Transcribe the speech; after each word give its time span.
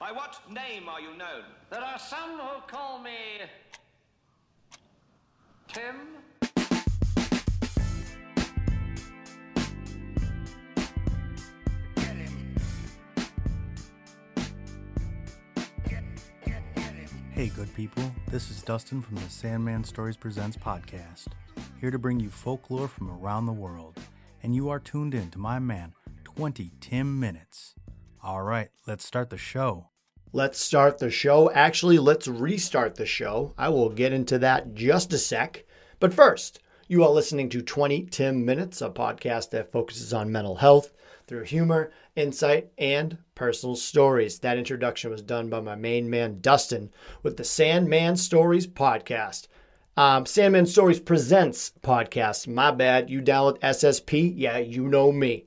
By 0.00 0.12
what 0.12 0.40
name 0.48 0.88
are 0.88 0.98
you 0.98 1.14
known? 1.14 1.44
There 1.68 1.78
are 1.78 1.98
some 1.98 2.38
who 2.38 2.62
call 2.66 3.00
me 3.00 3.10
Tim. 5.68 5.94
Hey, 17.32 17.48
good 17.48 17.74
people. 17.74 18.10
This 18.28 18.50
is 18.50 18.62
Dustin 18.62 19.02
from 19.02 19.16
the 19.16 19.28
Sandman 19.28 19.84
Stories 19.84 20.16
Presents 20.16 20.56
podcast, 20.56 21.26
here 21.78 21.90
to 21.90 21.98
bring 21.98 22.18
you 22.18 22.30
folklore 22.30 22.88
from 22.88 23.10
around 23.10 23.44
the 23.44 23.52
world. 23.52 23.98
And 24.42 24.54
you 24.54 24.70
are 24.70 24.80
tuned 24.80 25.12
in 25.12 25.30
to 25.32 25.38
my 25.38 25.58
man, 25.58 25.92
20 26.24 26.70
Tim 26.80 27.20
Minutes. 27.20 27.74
All 28.22 28.40
right, 28.40 28.70
let's 28.86 29.04
start 29.04 29.28
the 29.28 29.36
show. 29.36 29.89
Let's 30.32 30.60
start 30.60 30.98
the 30.98 31.10
show. 31.10 31.50
Actually, 31.50 31.98
let's 31.98 32.28
restart 32.28 32.94
the 32.94 33.04
show. 33.04 33.52
I 33.58 33.68
will 33.68 33.88
get 33.88 34.12
into 34.12 34.38
that 34.38 34.74
just 34.74 35.12
a 35.12 35.18
sec. 35.18 35.64
But 35.98 36.14
first, 36.14 36.60
you 36.86 37.02
are 37.02 37.10
listening 37.10 37.48
to 37.48 37.62
20 37.62 38.04
Tim 38.06 38.44
Minutes, 38.44 38.80
a 38.80 38.90
podcast 38.90 39.50
that 39.50 39.72
focuses 39.72 40.14
on 40.14 40.30
mental 40.30 40.54
health 40.54 40.92
through 41.26 41.46
humor, 41.46 41.90
insight, 42.14 42.70
and 42.78 43.18
personal 43.34 43.74
stories. 43.74 44.38
That 44.38 44.56
introduction 44.56 45.10
was 45.10 45.20
done 45.20 45.50
by 45.50 45.58
my 45.62 45.74
main 45.74 46.08
man, 46.08 46.38
Dustin, 46.40 46.92
with 47.24 47.36
the 47.36 47.42
Sandman 47.42 48.16
Stories 48.16 48.68
podcast. 48.68 49.48
Um, 49.96 50.26
Sandman 50.26 50.66
Stories 50.66 51.00
Presents 51.00 51.72
podcast. 51.82 52.46
My 52.46 52.70
bad. 52.70 53.10
You 53.10 53.20
download 53.20 53.58
SSP? 53.58 54.32
Yeah, 54.36 54.58
you 54.58 54.86
know 54.86 55.10
me. 55.10 55.46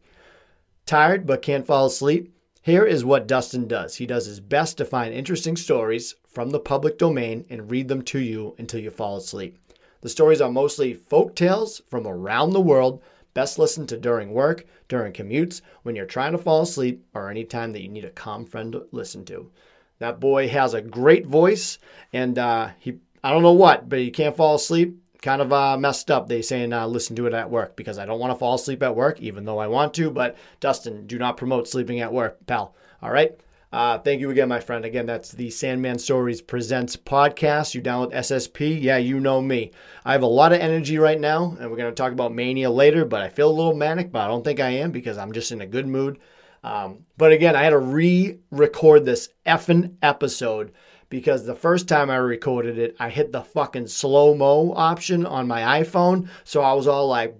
Tired 0.85 1.25
but 1.25 1.41
can't 1.41 1.65
fall 1.65 1.85
asleep? 1.85 2.35
Here 2.63 2.85
is 2.85 3.03
what 3.03 3.27
Dustin 3.27 3.67
does. 3.67 3.97
He 3.97 4.05
does 4.05 4.25
his 4.25 4.39
best 4.39 4.77
to 4.77 4.85
find 4.85 5.13
interesting 5.13 5.57
stories 5.57 6.15
from 6.29 6.51
the 6.51 6.61
public 6.61 6.97
domain 6.97 7.43
and 7.49 7.69
read 7.69 7.89
them 7.89 8.01
to 8.03 8.19
you 8.19 8.55
until 8.57 8.79
you 8.79 8.89
fall 8.89 9.17
asleep. 9.17 9.57
The 9.99 10.07
stories 10.07 10.39
are 10.39 10.49
mostly 10.49 10.93
folk 10.93 11.35
tales 11.35 11.81
from 11.89 12.07
around 12.07 12.51
the 12.51 12.61
world, 12.61 13.03
best 13.33 13.59
listened 13.59 13.89
to 13.89 13.97
during 13.97 14.31
work, 14.31 14.65
during 14.87 15.11
commutes, 15.11 15.59
when 15.81 15.93
you're 15.93 16.05
trying 16.05 16.31
to 16.31 16.37
fall 16.37 16.61
asleep, 16.61 17.05
or 17.13 17.29
any 17.29 17.43
time 17.43 17.73
that 17.73 17.81
you 17.81 17.89
need 17.89 18.05
a 18.05 18.11
calm 18.11 18.45
friend 18.45 18.71
to 18.71 18.87
listen 18.93 19.25
to. 19.25 19.51
That 19.99 20.21
boy 20.21 20.47
has 20.47 20.73
a 20.73 20.81
great 20.81 21.27
voice, 21.27 21.79
and 22.13 22.39
uh, 22.39 22.69
he, 22.79 22.97
I 23.21 23.31
don't 23.31 23.43
know 23.43 23.51
what, 23.51 23.89
but 23.89 23.99
he 23.99 24.09
can't 24.09 24.37
fall 24.37 24.55
asleep. 24.55 25.02
Kind 25.23 25.41
of 25.41 25.53
uh, 25.53 25.77
messed 25.77 26.11
up. 26.11 26.27
They 26.27 26.41
saying 26.41 26.73
uh, 26.73 26.85
listen 26.85 27.15
to 27.15 27.27
it 27.27 27.33
at 27.33 27.49
work 27.49 27.77
because 27.77 27.97
I 27.97 28.05
don't 28.05 28.19
want 28.19 28.33
to 28.33 28.37
fall 28.37 28.55
asleep 28.55 28.83
at 28.83 28.93
work, 28.93 29.21
even 29.21 29.45
though 29.45 29.57
I 29.57 29.67
want 29.67 29.93
to. 29.93 30.11
But 30.11 30.35
Dustin, 30.59 31.07
do 31.07 31.17
not 31.17 31.37
promote 31.37 31.65
sleeping 31.65 32.01
at 32.01 32.11
work, 32.11 32.45
pal. 32.45 32.75
All 33.01 33.09
right. 33.09 33.31
Uh, 33.71 33.97
thank 33.99 34.19
you 34.19 34.29
again, 34.31 34.49
my 34.49 34.59
friend. 34.59 34.83
Again, 34.83 35.05
that's 35.05 35.31
the 35.31 35.49
Sandman 35.49 35.97
Stories 35.97 36.41
Presents 36.41 36.97
podcast. 36.97 37.73
You 37.73 37.81
download 37.81 38.13
SSP. 38.13 38.81
Yeah, 38.81 38.97
you 38.97 39.17
know 39.21 39.41
me. 39.41 39.71
I 40.03 40.11
have 40.11 40.23
a 40.23 40.27
lot 40.27 40.51
of 40.51 40.59
energy 40.59 40.97
right 40.97 41.19
now, 41.19 41.55
and 41.57 41.71
we're 41.71 41.77
going 41.77 41.89
to 41.89 41.95
talk 41.95 42.11
about 42.11 42.35
mania 42.35 42.69
later, 42.69 43.05
but 43.05 43.21
I 43.21 43.29
feel 43.29 43.49
a 43.49 43.55
little 43.55 43.75
manic, 43.75 44.11
but 44.11 44.23
I 44.23 44.27
don't 44.27 44.43
think 44.43 44.59
I 44.59 44.71
am 44.71 44.91
because 44.91 45.17
I'm 45.17 45.31
just 45.31 45.53
in 45.53 45.61
a 45.61 45.65
good 45.65 45.87
mood. 45.87 46.19
Um, 46.65 47.05
but 47.17 47.31
again, 47.31 47.55
I 47.55 47.63
had 47.63 47.69
to 47.69 47.79
re 47.79 48.39
record 48.51 49.05
this 49.05 49.29
effing 49.45 49.95
episode 50.01 50.73
because 51.13 51.45
the 51.45 51.53
first 51.53 51.87
time 51.87 52.09
I 52.09 52.15
recorded 52.15 52.79
it, 52.79 52.95
I 52.99 53.11
hit 53.11 53.31
the 53.31 53.43
fucking 53.43 53.85
slow 53.85 54.33
mo 54.33 54.73
option 54.73 55.27
on 55.27 55.47
my 55.47 55.83
iPhone. 55.83 56.27
So 56.43 56.63
I 56.63 56.73
was 56.73 56.87
all 56.87 57.07
like, 57.07 57.37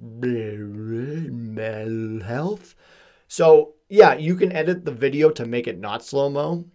health. 2.21 2.75
So 3.27 3.73
yeah, 3.89 4.13
you 4.13 4.35
can 4.35 4.51
edit 4.51 4.85
the 4.85 4.91
video 4.91 5.31
to 5.31 5.47
make 5.47 5.65
it 5.65 5.79
not 5.79 6.05
slow 6.05 6.29
mo 6.29 6.65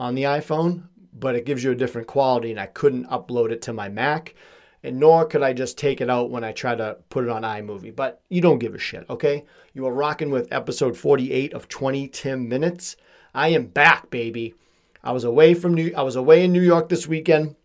on 0.00 0.14
the 0.14 0.22
iPhone, 0.22 0.84
but 1.12 1.34
it 1.34 1.44
gives 1.44 1.62
you 1.62 1.72
a 1.72 1.74
different 1.74 2.08
quality, 2.08 2.50
and 2.50 2.58
I 2.58 2.64
couldn't 2.64 3.10
upload 3.10 3.50
it 3.50 3.60
to 3.62 3.74
my 3.74 3.90
Mac. 3.90 4.34
And 4.82 4.98
nor 4.98 5.26
could 5.26 5.42
I 5.42 5.52
just 5.52 5.76
take 5.76 6.00
it 6.00 6.08
out 6.08 6.30
when 6.30 6.44
I 6.44 6.52
try 6.52 6.74
to 6.74 6.96
put 7.10 7.24
it 7.24 7.30
on 7.30 7.42
iMovie. 7.42 7.94
But 7.94 8.22
you 8.30 8.40
don't 8.40 8.58
give 8.58 8.74
a 8.74 8.78
shit, 8.78 9.04
okay? 9.10 9.44
You 9.74 9.86
are 9.86 9.92
rocking 9.92 10.30
with 10.30 10.50
episode 10.50 10.96
48 10.96 11.52
of 11.52 11.68
20 11.68 12.08
Tim 12.08 12.48
Minutes. 12.48 12.96
I 13.34 13.48
am 13.48 13.66
back, 13.66 14.08
baby. 14.08 14.54
I 15.02 15.12
was 15.12 15.24
away 15.24 15.54
from 15.54 15.74
New 15.74 15.92
I 15.96 16.02
was 16.02 16.16
away 16.16 16.44
in 16.44 16.52
New 16.52 16.62
York 16.62 16.88
this 16.88 17.06
weekend. 17.06 17.56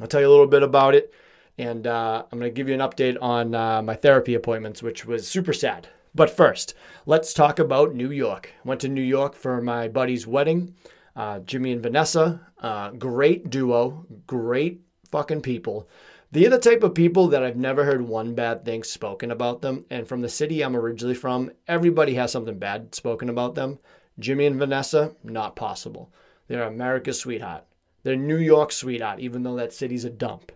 I'll 0.00 0.06
tell 0.06 0.20
you 0.20 0.28
a 0.28 0.30
little 0.30 0.46
bit 0.46 0.62
about 0.62 0.94
it. 0.94 1.12
And 1.58 1.86
uh, 1.86 2.24
I'm 2.30 2.38
going 2.38 2.50
to 2.50 2.54
give 2.54 2.68
you 2.68 2.74
an 2.74 2.80
update 2.80 3.16
on 3.20 3.54
uh, 3.54 3.80
my 3.80 3.94
therapy 3.94 4.34
appointments, 4.34 4.82
which 4.82 5.06
was 5.06 5.26
super 5.26 5.54
sad. 5.54 5.88
But 6.14 6.30
first, 6.30 6.74
let's 7.06 7.32
talk 7.32 7.58
about 7.58 7.94
New 7.94 8.10
York. 8.10 8.52
Went 8.64 8.80
to 8.82 8.88
New 8.88 9.02
York 9.02 9.34
for 9.34 9.60
my 9.60 9.88
buddy's 9.88 10.26
wedding. 10.26 10.74
Uh, 11.14 11.38
Jimmy 11.40 11.72
and 11.72 11.82
Vanessa, 11.82 12.40
uh, 12.60 12.90
great 12.90 13.48
duo, 13.48 14.04
great 14.26 14.82
fucking 15.10 15.40
people. 15.40 15.88
They're 16.32 16.50
the 16.50 16.58
type 16.58 16.82
of 16.82 16.94
people 16.94 17.28
that 17.28 17.42
I've 17.42 17.56
never 17.56 17.84
heard 17.84 18.02
one 18.02 18.34
bad 18.34 18.64
thing 18.64 18.82
spoken 18.82 19.30
about 19.30 19.62
them. 19.62 19.86
And 19.88 20.06
from 20.06 20.20
the 20.20 20.28
city 20.28 20.62
I'm 20.62 20.76
originally 20.76 21.14
from, 21.14 21.50
everybody 21.68 22.14
has 22.14 22.32
something 22.32 22.58
bad 22.58 22.94
spoken 22.94 23.30
about 23.30 23.54
them. 23.54 23.78
Jimmy 24.18 24.46
and 24.46 24.58
Vanessa, 24.58 25.14
not 25.22 25.56
possible. 25.56 26.12
They're 26.48 26.62
America's 26.62 27.20
sweetheart. 27.20 27.64
They're 28.02 28.16
New 28.16 28.38
York 28.38 28.72
sweetheart, 28.72 29.20
even 29.20 29.42
though 29.42 29.56
that 29.56 29.72
city's 29.72 30.04
a 30.04 30.10
dump. 30.10 30.52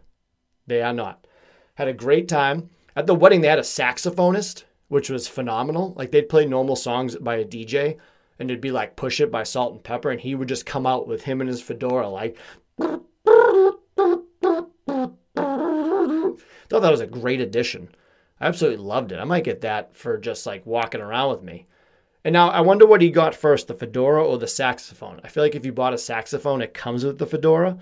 They 0.67 0.83
are 0.83 0.93
not. 0.93 1.27
Had 1.75 1.89
a 1.89 1.93
great 1.93 2.29
time. 2.29 2.71
At 2.95 3.07
the 3.07 3.15
wedding, 3.15 3.41
they 3.41 3.49
had 3.49 3.59
a 3.59 3.63
saxophonist 3.63 4.65
which 4.91 5.09
was 5.09 5.29
phenomenal. 5.29 5.95
Like 5.97 6.11
they'd 6.11 6.29
play 6.29 6.45
normal 6.45 6.77
songs 6.77 7.17
by 7.17 7.37
a 7.37 7.45
DJ 7.45 7.97
and 8.41 8.51
it'd 8.51 8.61
be 8.61 8.73
like 8.73 8.97
Push 8.97 9.21
It 9.21 9.31
by 9.31 9.45
Salt-N-Pepa, 9.45 10.11
and 10.11 10.21
he 10.21 10.35
would 10.35 10.49
just 10.49 10.65
come 10.65 10.87
out 10.87 11.07
with 11.07 11.23
him 11.23 11.41
and 11.41 11.49
his 11.49 11.61
fedora, 11.61 12.09
like. 12.09 12.39
Thought 12.79 13.05
that 16.81 16.91
was 16.91 17.01
a 17.01 17.07
great 17.07 17.41
addition. 17.41 17.91
I 18.41 18.47
absolutely 18.47 18.83
loved 18.83 19.13
it. 19.13 19.21
I 19.21 19.25
might 19.25 19.45
get 19.45 19.61
that 19.61 19.95
for 19.95 20.17
just 20.17 20.47
like 20.47 20.65
walking 20.65 21.03
around 21.03 21.31
with 21.31 21.43
me. 21.43 21.67
And 22.25 22.33
now 22.33 22.51
I 22.51 22.61
wonder 22.61 22.87
what 22.87 23.01
he 23.01 23.11
got 23.11 23.35
first, 23.35 23.69
the 23.69 23.75
fedora 23.75 24.25
or 24.25 24.39
the 24.39 24.47
saxophone. 24.47 25.21
I 25.25 25.29
feel 25.29 25.43
like 25.43 25.55
if 25.55 25.65
you 25.65 25.73
bought 25.73 25.95
a 25.95 25.99
saxophone, 25.99 26.61
it 26.61 26.75
comes 26.75 27.05
with 27.05 27.19
the 27.19 27.27
fedora, 27.27 27.79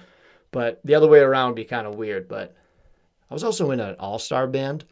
but 0.52 0.80
the 0.84 0.94
other 0.94 1.08
way 1.08 1.18
around 1.20 1.48
would 1.50 1.56
be 1.56 1.64
kind 1.64 1.86
of 1.86 1.96
weird. 1.96 2.28
But 2.28 2.54
I 3.30 3.34
was 3.34 3.44
also 3.44 3.70
in 3.72 3.80
an 3.80 3.96
all 3.98 4.18
star 4.18 4.46
band 4.46 4.84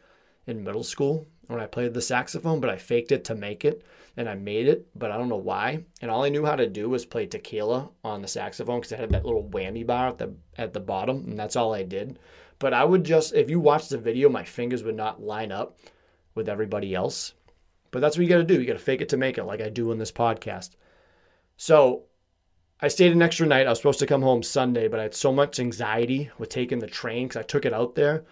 in 0.45 0.63
middle 0.63 0.83
school 0.83 1.27
when 1.47 1.59
I 1.59 1.65
played 1.65 1.93
the 1.93 2.01
saxophone, 2.01 2.59
but 2.59 2.69
I 2.69 2.77
faked 2.77 3.11
it 3.11 3.23
to 3.25 3.35
make 3.35 3.63
it 3.63 3.85
and 4.17 4.27
I 4.27 4.33
made 4.33 4.67
it, 4.67 4.87
but 4.95 5.11
I 5.11 5.17
don't 5.17 5.29
know 5.29 5.37
why. 5.37 5.83
And 6.01 6.09
all 6.09 6.23
I 6.23 6.29
knew 6.29 6.43
how 6.43 6.55
to 6.55 6.67
do 6.67 6.89
was 6.89 7.05
play 7.05 7.27
tequila 7.27 7.89
on 8.03 8.21
the 8.21 8.27
saxophone 8.27 8.79
because 8.79 8.91
it 8.91 8.99
had 8.99 9.11
that 9.11 9.25
little 9.25 9.43
whammy 9.43 9.85
bar 9.85 10.09
at 10.09 10.17
the 10.17 10.33
at 10.57 10.73
the 10.73 10.79
bottom, 10.79 11.23
and 11.27 11.39
that's 11.39 11.55
all 11.55 11.73
I 11.73 11.83
did. 11.83 12.19
But 12.59 12.73
I 12.73 12.83
would 12.83 13.03
just 13.03 13.33
if 13.35 13.49
you 13.49 13.59
watch 13.59 13.87
the 13.87 13.97
video, 13.97 14.27
my 14.27 14.43
fingers 14.43 14.83
would 14.83 14.95
not 14.95 15.21
line 15.21 15.51
up 15.51 15.79
with 16.33 16.49
everybody 16.49 16.95
else. 16.95 17.33
But 17.97 18.01
that's 18.01 18.15
what 18.15 18.21
you 18.21 18.29
got 18.29 18.37
to 18.37 18.43
do. 18.43 18.61
You 18.61 18.67
got 18.67 18.73
to 18.73 18.79
fake 18.79 19.01
it 19.01 19.09
to 19.09 19.17
make 19.17 19.39
it, 19.39 19.45
like 19.45 19.59
I 19.59 19.69
do 19.69 19.91
in 19.91 19.97
this 19.97 20.11
podcast. 20.11 20.75
So 21.57 22.03
I 22.79 22.89
stayed 22.89 23.11
an 23.11 23.23
extra 23.23 23.47
night. 23.47 23.65
I 23.65 23.71
was 23.71 23.79
supposed 23.79 23.97
to 23.97 24.05
come 24.05 24.21
home 24.21 24.43
Sunday, 24.43 24.87
but 24.87 24.99
I 24.99 25.03
had 25.03 25.15
so 25.15 25.33
much 25.33 25.59
anxiety 25.59 26.29
with 26.37 26.49
taking 26.49 26.77
the 26.77 26.85
train 26.85 27.27
because 27.27 27.39
I 27.39 27.43
took 27.43 27.65
it 27.65 27.73
out 27.73 27.95
there 27.95 28.23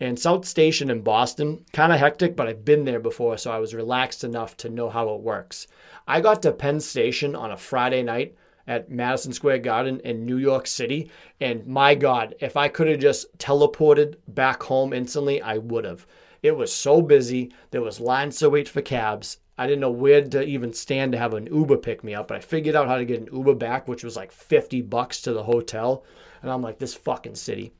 and 0.00 0.18
South 0.18 0.46
Station 0.46 0.88
in 0.88 1.02
Boston, 1.02 1.66
kind 1.74 1.92
of 1.92 1.98
hectic, 1.98 2.34
but 2.34 2.48
I've 2.48 2.64
been 2.64 2.86
there 2.86 2.98
before, 2.98 3.36
so 3.36 3.50
I 3.50 3.58
was 3.58 3.74
relaxed 3.74 4.24
enough 4.24 4.56
to 4.58 4.70
know 4.70 4.88
how 4.88 5.10
it 5.10 5.20
works. 5.20 5.66
I 6.08 6.22
got 6.22 6.40
to 6.42 6.52
Penn 6.52 6.80
Station 6.80 7.36
on 7.36 7.50
a 7.50 7.58
Friday 7.58 8.02
night 8.02 8.34
at 8.70 8.88
Madison 8.88 9.32
Square 9.32 9.58
Garden 9.58 10.00
in 10.04 10.24
New 10.24 10.36
York 10.36 10.64
City, 10.68 11.10
and 11.40 11.66
my 11.66 11.96
God, 11.96 12.36
if 12.38 12.56
I 12.56 12.68
could 12.68 12.86
have 12.86 13.00
just 13.00 13.36
teleported 13.36 14.14
back 14.28 14.62
home 14.62 14.92
instantly, 14.92 15.42
I 15.42 15.58
would 15.58 15.84
have. 15.84 16.06
It 16.40 16.56
was 16.56 16.72
so 16.72 17.02
busy. 17.02 17.52
There 17.72 17.82
was 17.82 17.98
lines 17.98 18.38
to 18.38 18.48
wait 18.48 18.68
for 18.68 18.80
cabs. 18.80 19.38
I 19.58 19.66
didn't 19.66 19.80
know 19.80 19.90
where 19.90 20.22
to 20.22 20.44
even 20.44 20.72
stand 20.72 21.10
to 21.12 21.18
have 21.18 21.34
an 21.34 21.48
Uber 21.52 21.78
pick 21.78 22.04
me 22.04 22.14
up, 22.14 22.28
but 22.28 22.36
I 22.36 22.40
figured 22.40 22.76
out 22.76 22.86
how 22.86 22.96
to 22.96 23.04
get 23.04 23.20
an 23.20 23.28
Uber 23.32 23.56
back, 23.56 23.88
which 23.88 24.04
was 24.04 24.14
like 24.14 24.30
50 24.30 24.82
bucks 24.82 25.20
to 25.22 25.32
the 25.32 25.42
hotel. 25.42 26.04
And 26.40 26.48
I'm 26.48 26.62
like, 26.62 26.78
this 26.78 26.94
fucking 26.94 27.34
city. 27.34 27.72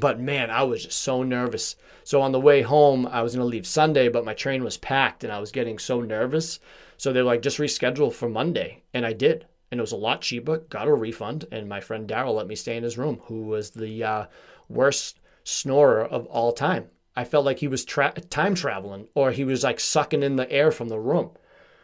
But 0.00 0.18
man, 0.18 0.50
I 0.50 0.64
was 0.64 0.84
just 0.84 1.00
so 1.00 1.22
nervous. 1.22 1.76
So 2.02 2.20
on 2.20 2.32
the 2.32 2.40
way 2.40 2.62
home, 2.62 3.06
I 3.06 3.22
was 3.22 3.36
going 3.36 3.44
to 3.44 3.48
leave 3.48 3.68
Sunday, 3.68 4.08
but 4.08 4.24
my 4.24 4.34
train 4.34 4.64
was 4.64 4.76
packed 4.78 5.22
and 5.22 5.32
I 5.32 5.38
was 5.38 5.52
getting 5.52 5.78
so 5.78 6.00
nervous. 6.00 6.58
So 6.96 7.12
they're 7.12 7.22
like, 7.22 7.40
just 7.40 7.58
reschedule 7.58 8.12
for 8.12 8.28
Monday. 8.28 8.82
And 8.92 9.06
I 9.06 9.12
did. 9.12 9.46
And 9.70 9.78
it 9.78 9.82
was 9.82 9.92
a 9.92 9.96
lot 9.96 10.22
cheaper, 10.22 10.58
got 10.58 10.88
a 10.88 10.94
refund. 10.94 11.46
And 11.52 11.68
my 11.68 11.80
friend 11.80 12.08
Daryl 12.08 12.34
let 12.34 12.46
me 12.46 12.54
stay 12.54 12.76
in 12.76 12.82
his 12.82 12.98
room, 12.98 13.20
who 13.24 13.42
was 13.42 13.70
the 13.70 14.02
uh, 14.02 14.26
worst 14.68 15.20
snorer 15.44 16.04
of 16.04 16.26
all 16.26 16.52
time. 16.52 16.88
I 17.16 17.24
felt 17.24 17.44
like 17.44 17.58
he 17.58 17.68
was 17.68 17.84
tra- 17.84 18.12
time 18.12 18.54
traveling 18.54 19.08
or 19.14 19.32
he 19.32 19.44
was 19.44 19.64
like 19.64 19.80
sucking 19.80 20.22
in 20.22 20.36
the 20.36 20.50
air 20.52 20.70
from 20.70 20.88
the 20.88 21.00
room. 21.00 21.30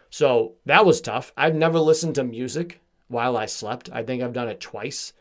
So 0.08 0.54
that 0.64 0.86
was 0.86 1.00
tough. 1.00 1.32
I've 1.36 1.56
never 1.56 1.80
listened 1.80 2.14
to 2.14 2.24
music 2.24 2.80
while 3.08 3.36
I 3.36 3.46
slept. 3.46 3.90
I 3.92 4.04
think 4.04 4.22
I've 4.22 4.32
done 4.32 4.48
it 4.48 4.60
twice. 4.60 5.12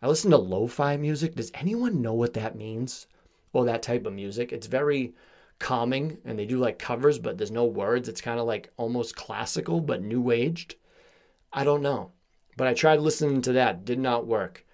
I 0.00 0.08
listen 0.08 0.30
to 0.30 0.38
lo-fi 0.38 0.96
music. 0.96 1.34
Does 1.34 1.52
anyone 1.54 2.00
know 2.00 2.14
what 2.14 2.32
that 2.34 2.56
means? 2.56 3.06
Or 3.52 3.66
that 3.66 3.82
type 3.82 4.06
of 4.06 4.14
music? 4.14 4.52
It's 4.52 4.66
very 4.66 5.12
calming 5.58 6.18
and 6.24 6.38
they 6.38 6.46
do 6.46 6.58
like 6.58 6.78
covers, 6.78 7.18
but 7.18 7.36
there's 7.36 7.50
no 7.50 7.64
words. 7.64 8.08
It's 8.08 8.20
kind 8.20 8.40
of 8.40 8.46
like 8.46 8.72
almost 8.76 9.16
classical 9.16 9.80
but 9.80 10.02
new 10.02 10.30
aged. 10.30 10.76
I 11.58 11.64
don't 11.64 11.82
know. 11.82 12.12
But 12.56 12.68
I 12.68 12.74
tried 12.74 13.00
listening 13.00 13.42
to 13.42 13.52
that, 13.54 13.84
did 13.84 13.98
not 13.98 14.28
work. 14.28 14.64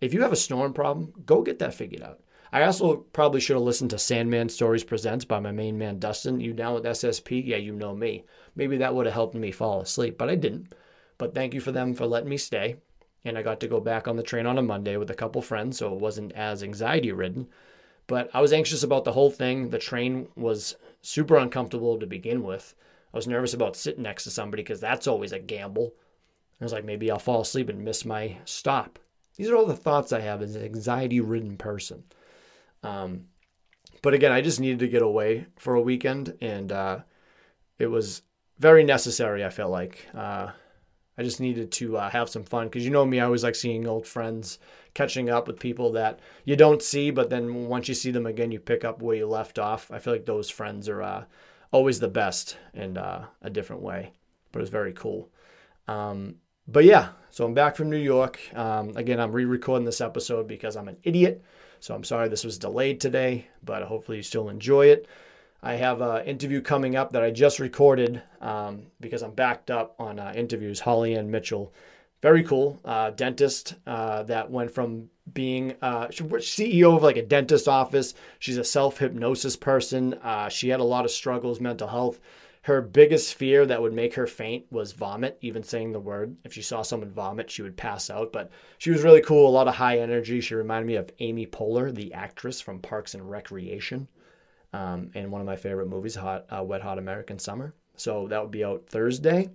If 0.00 0.12
you 0.12 0.22
have 0.22 0.32
a 0.32 0.36
snoring 0.36 0.72
problem, 0.72 1.12
go 1.24 1.42
get 1.42 1.60
that 1.60 1.74
figured 1.74 2.02
out. 2.02 2.18
I 2.52 2.64
also 2.64 2.96
probably 2.96 3.40
should 3.40 3.54
have 3.54 3.62
listened 3.62 3.90
to 3.90 4.00
Sandman 4.00 4.48
Stories 4.48 4.82
Presents 4.82 5.24
by 5.24 5.38
my 5.38 5.52
main 5.52 5.78
man 5.78 6.00
Dustin. 6.00 6.40
You 6.40 6.52
down 6.52 6.74
with 6.74 6.82
SSP? 6.82 7.46
Yeah, 7.46 7.58
you 7.58 7.72
know 7.72 7.94
me. 7.94 8.24
Maybe 8.56 8.76
that 8.78 8.92
would 8.92 9.06
have 9.06 9.14
helped 9.14 9.36
me 9.36 9.52
fall 9.52 9.80
asleep, 9.80 10.18
but 10.18 10.28
I 10.28 10.34
didn't. 10.34 10.74
But 11.18 11.36
thank 11.36 11.54
you 11.54 11.60
for 11.60 11.70
them 11.70 11.94
for 11.94 12.04
letting 12.04 12.30
me 12.30 12.36
stay. 12.36 12.78
And 13.24 13.38
I 13.38 13.42
got 13.42 13.60
to 13.60 13.68
go 13.68 13.78
back 13.78 14.08
on 14.08 14.16
the 14.16 14.24
train 14.24 14.46
on 14.46 14.58
a 14.58 14.62
Monday 14.62 14.96
with 14.96 15.12
a 15.12 15.14
couple 15.14 15.40
friends, 15.40 15.78
so 15.78 15.94
it 15.94 16.00
wasn't 16.00 16.32
as 16.32 16.64
anxiety 16.64 17.12
ridden. 17.12 17.46
But 18.08 18.28
I 18.34 18.40
was 18.40 18.52
anxious 18.52 18.82
about 18.82 19.04
the 19.04 19.12
whole 19.12 19.30
thing. 19.30 19.70
The 19.70 19.78
train 19.78 20.26
was 20.34 20.74
super 21.00 21.36
uncomfortable 21.36 21.96
to 22.00 22.08
begin 22.08 22.42
with. 22.42 22.74
I 23.12 23.16
was 23.16 23.28
nervous 23.28 23.54
about 23.54 23.76
sitting 23.76 24.02
next 24.02 24.24
to 24.24 24.32
somebody 24.32 24.64
because 24.64 24.80
that's 24.80 25.06
always 25.06 25.30
a 25.30 25.38
gamble. 25.38 25.94
I 26.64 26.66
was 26.66 26.72
like, 26.72 26.84
maybe 26.84 27.10
I'll 27.10 27.18
fall 27.18 27.42
asleep 27.42 27.68
and 27.68 27.84
miss 27.84 28.04
my 28.04 28.38
stop. 28.46 28.98
These 29.36 29.50
are 29.50 29.56
all 29.56 29.66
the 29.66 29.76
thoughts 29.76 30.12
I 30.12 30.20
have 30.20 30.40
as 30.40 30.56
an 30.56 30.64
anxiety 30.64 31.20
ridden 31.20 31.56
person. 31.56 32.04
Um, 32.82 33.26
but 34.02 34.14
again, 34.14 34.32
I 34.32 34.40
just 34.40 34.60
needed 34.60 34.78
to 34.78 34.88
get 34.88 35.02
away 35.02 35.46
for 35.56 35.74
a 35.74 35.80
weekend, 35.80 36.36
and 36.40 36.72
uh, 36.72 36.98
it 37.78 37.86
was 37.86 38.22
very 38.58 38.84
necessary. 38.84 39.44
I 39.44 39.50
felt 39.50 39.70
like 39.70 40.06
uh, 40.14 40.52
I 41.18 41.22
just 41.22 41.40
needed 41.40 41.70
to 41.72 41.96
uh, 41.96 42.10
have 42.10 42.28
some 42.28 42.44
fun 42.44 42.68
because 42.68 42.84
you 42.84 42.90
know 42.90 43.04
me, 43.04 43.20
I 43.20 43.24
always 43.24 43.44
like 43.44 43.54
seeing 43.54 43.86
old 43.86 44.06
friends, 44.06 44.58
catching 44.94 45.30
up 45.30 45.46
with 45.46 45.60
people 45.60 45.92
that 45.92 46.20
you 46.44 46.56
don't 46.56 46.82
see, 46.82 47.10
but 47.10 47.30
then 47.30 47.66
once 47.66 47.88
you 47.88 47.94
see 47.94 48.10
them 48.10 48.26
again, 48.26 48.52
you 48.52 48.60
pick 48.60 48.84
up 48.84 49.02
where 49.02 49.16
you 49.16 49.26
left 49.26 49.58
off. 49.58 49.90
I 49.90 49.98
feel 49.98 50.12
like 50.12 50.26
those 50.26 50.50
friends 50.50 50.88
are 50.88 51.02
uh, 51.02 51.24
always 51.72 52.00
the 52.00 52.08
best 52.08 52.56
in 52.72 52.96
uh, 52.96 53.26
a 53.42 53.50
different 53.50 53.82
way, 53.82 54.12
but 54.52 54.62
it's 54.62 54.70
very 54.70 54.92
cool. 54.92 55.28
Um, 55.88 56.36
but 56.66 56.84
yeah, 56.84 57.08
so 57.30 57.44
I'm 57.44 57.54
back 57.54 57.76
from 57.76 57.90
New 57.90 57.96
York. 57.96 58.38
Um, 58.54 58.96
again, 58.96 59.20
I'm 59.20 59.32
re-recording 59.32 59.84
this 59.84 60.00
episode 60.00 60.46
because 60.46 60.76
I'm 60.76 60.88
an 60.88 60.96
idiot. 61.02 61.42
So 61.80 61.94
I'm 61.94 62.04
sorry 62.04 62.28
this 62.28 62.44
was 62.44 62.58
delayed 62.58 63.00
today, 63.00 63.48
but 63.62 63.82
hopefully 63.82 64.18
you 64.18 64.22
still 64.22 64.48
enjoy 64.48 64.86
it. 64.86 65.06
I 65.62 65.74
have 65.74 66.00
an 66.00 66.24
interview 66.26 66.60
coming 66.60 66.94
up 66.94 67.12
that 67.12 67.22
I 67.22 67.30
just 67.30 67.58
recorded 67.58 68.22
um, 68.40 68.82
because 69.00 69.22
I'm 69.22 69.32
backed 69.32 69.70
up 69.70 69.94
on 69.98 70.18
uh, 70.18 70.32
interviews. 70.36 70.80
Holly 70.80 71.16
Ann 71.16 71.30
Mitchell, 71.30 71.72
very 72.22 72.42
cool 72.42 72.80
uh, 72.84 73.10
dentist 73.10 73.74
uh, 73.86 74.22
that 74.22 74.50
went 74.50 74.70
from 74.70 75.10
being 75.32 75.74
uh, 75.82 76.06
CEO 76.06 76.96
of 76.96 77.02
like 77.02 77.16
a 77.16 77.22
dentist 77.22 77.66
office. 77.66 78.14
She's 78.38 78.58
a 78.58 78.64
self 78.64 78.98
hypnosis 78.98 79.56
person. 79.56 80.14
Uh, 80.14 80.48
she 80.48 80.68
had 80.68 80.80
a 80.80 80.84
lot 80.84 81.04
of 81.04 81.10
struggles, 81.10 81.60
mental 81.60 81.88
health 81.88 82.20
her 82.64 82.80
biggest 82.80 83.34
fear 83.34 83.66
that 83.66 83.82
would 83.82 83.92
make 83.92 84.14
her 84.14 84.26
faint 84.26 84.64
was 84.70 84.92
vomit, 84.92 85.36
even 85.42 85.62
saying 85.62 85.92
the 85.92 86.00
word. 86.00 86.34
If 86.44 86.54
she 86.54 86.62
saw 86.62 86.80
someone 86.80 87.10
vomit, 87.10 87.50
she 87.50 87.60
would 87.60 87.76
pass 87.76 88.08
out. 88.08 88.32
But 88.32 88.50
she 88.78 88.90
was 88.90 89.02
really 89.02 89.20
cool, 89.20 89.46
a 89.46 89.50
lot 89.50 89.68
of 89.68 89.74
high 89.74 89.98
energy. 89.98 90.40
She 90.40 90.54
reminded 90.54 90.86
me 90.86 90.94
of 90.94 91.10
Amy 91.18 91.46
Poehler, 91.46 91.94
the 91.94 92.14
actress 92.14 92.62
from 92.62 92.80
Parks 92.80 93.12
and 93.12 93.30
Recreation, 93.30 94.08
um, 94.72 95.10
and 95.14 95.30
one 95.30 95.42
of 95.42 95.46
my 95.46 95.56
favorite 95.56 95.90
movies, 95.90 96.14
Hot, 96.14 96.46
uh, 96.48 96.64
Wet 96.64 96.80
Hot 96.80 96.96
American 96.96 97.38
Summer. 97.38 97.74
So 97.96 98.28
that 98.28 98.40
would 98.40 98.50
be 98.50 98.64
out 98.64 98.86
Thursday. 98.88 99.50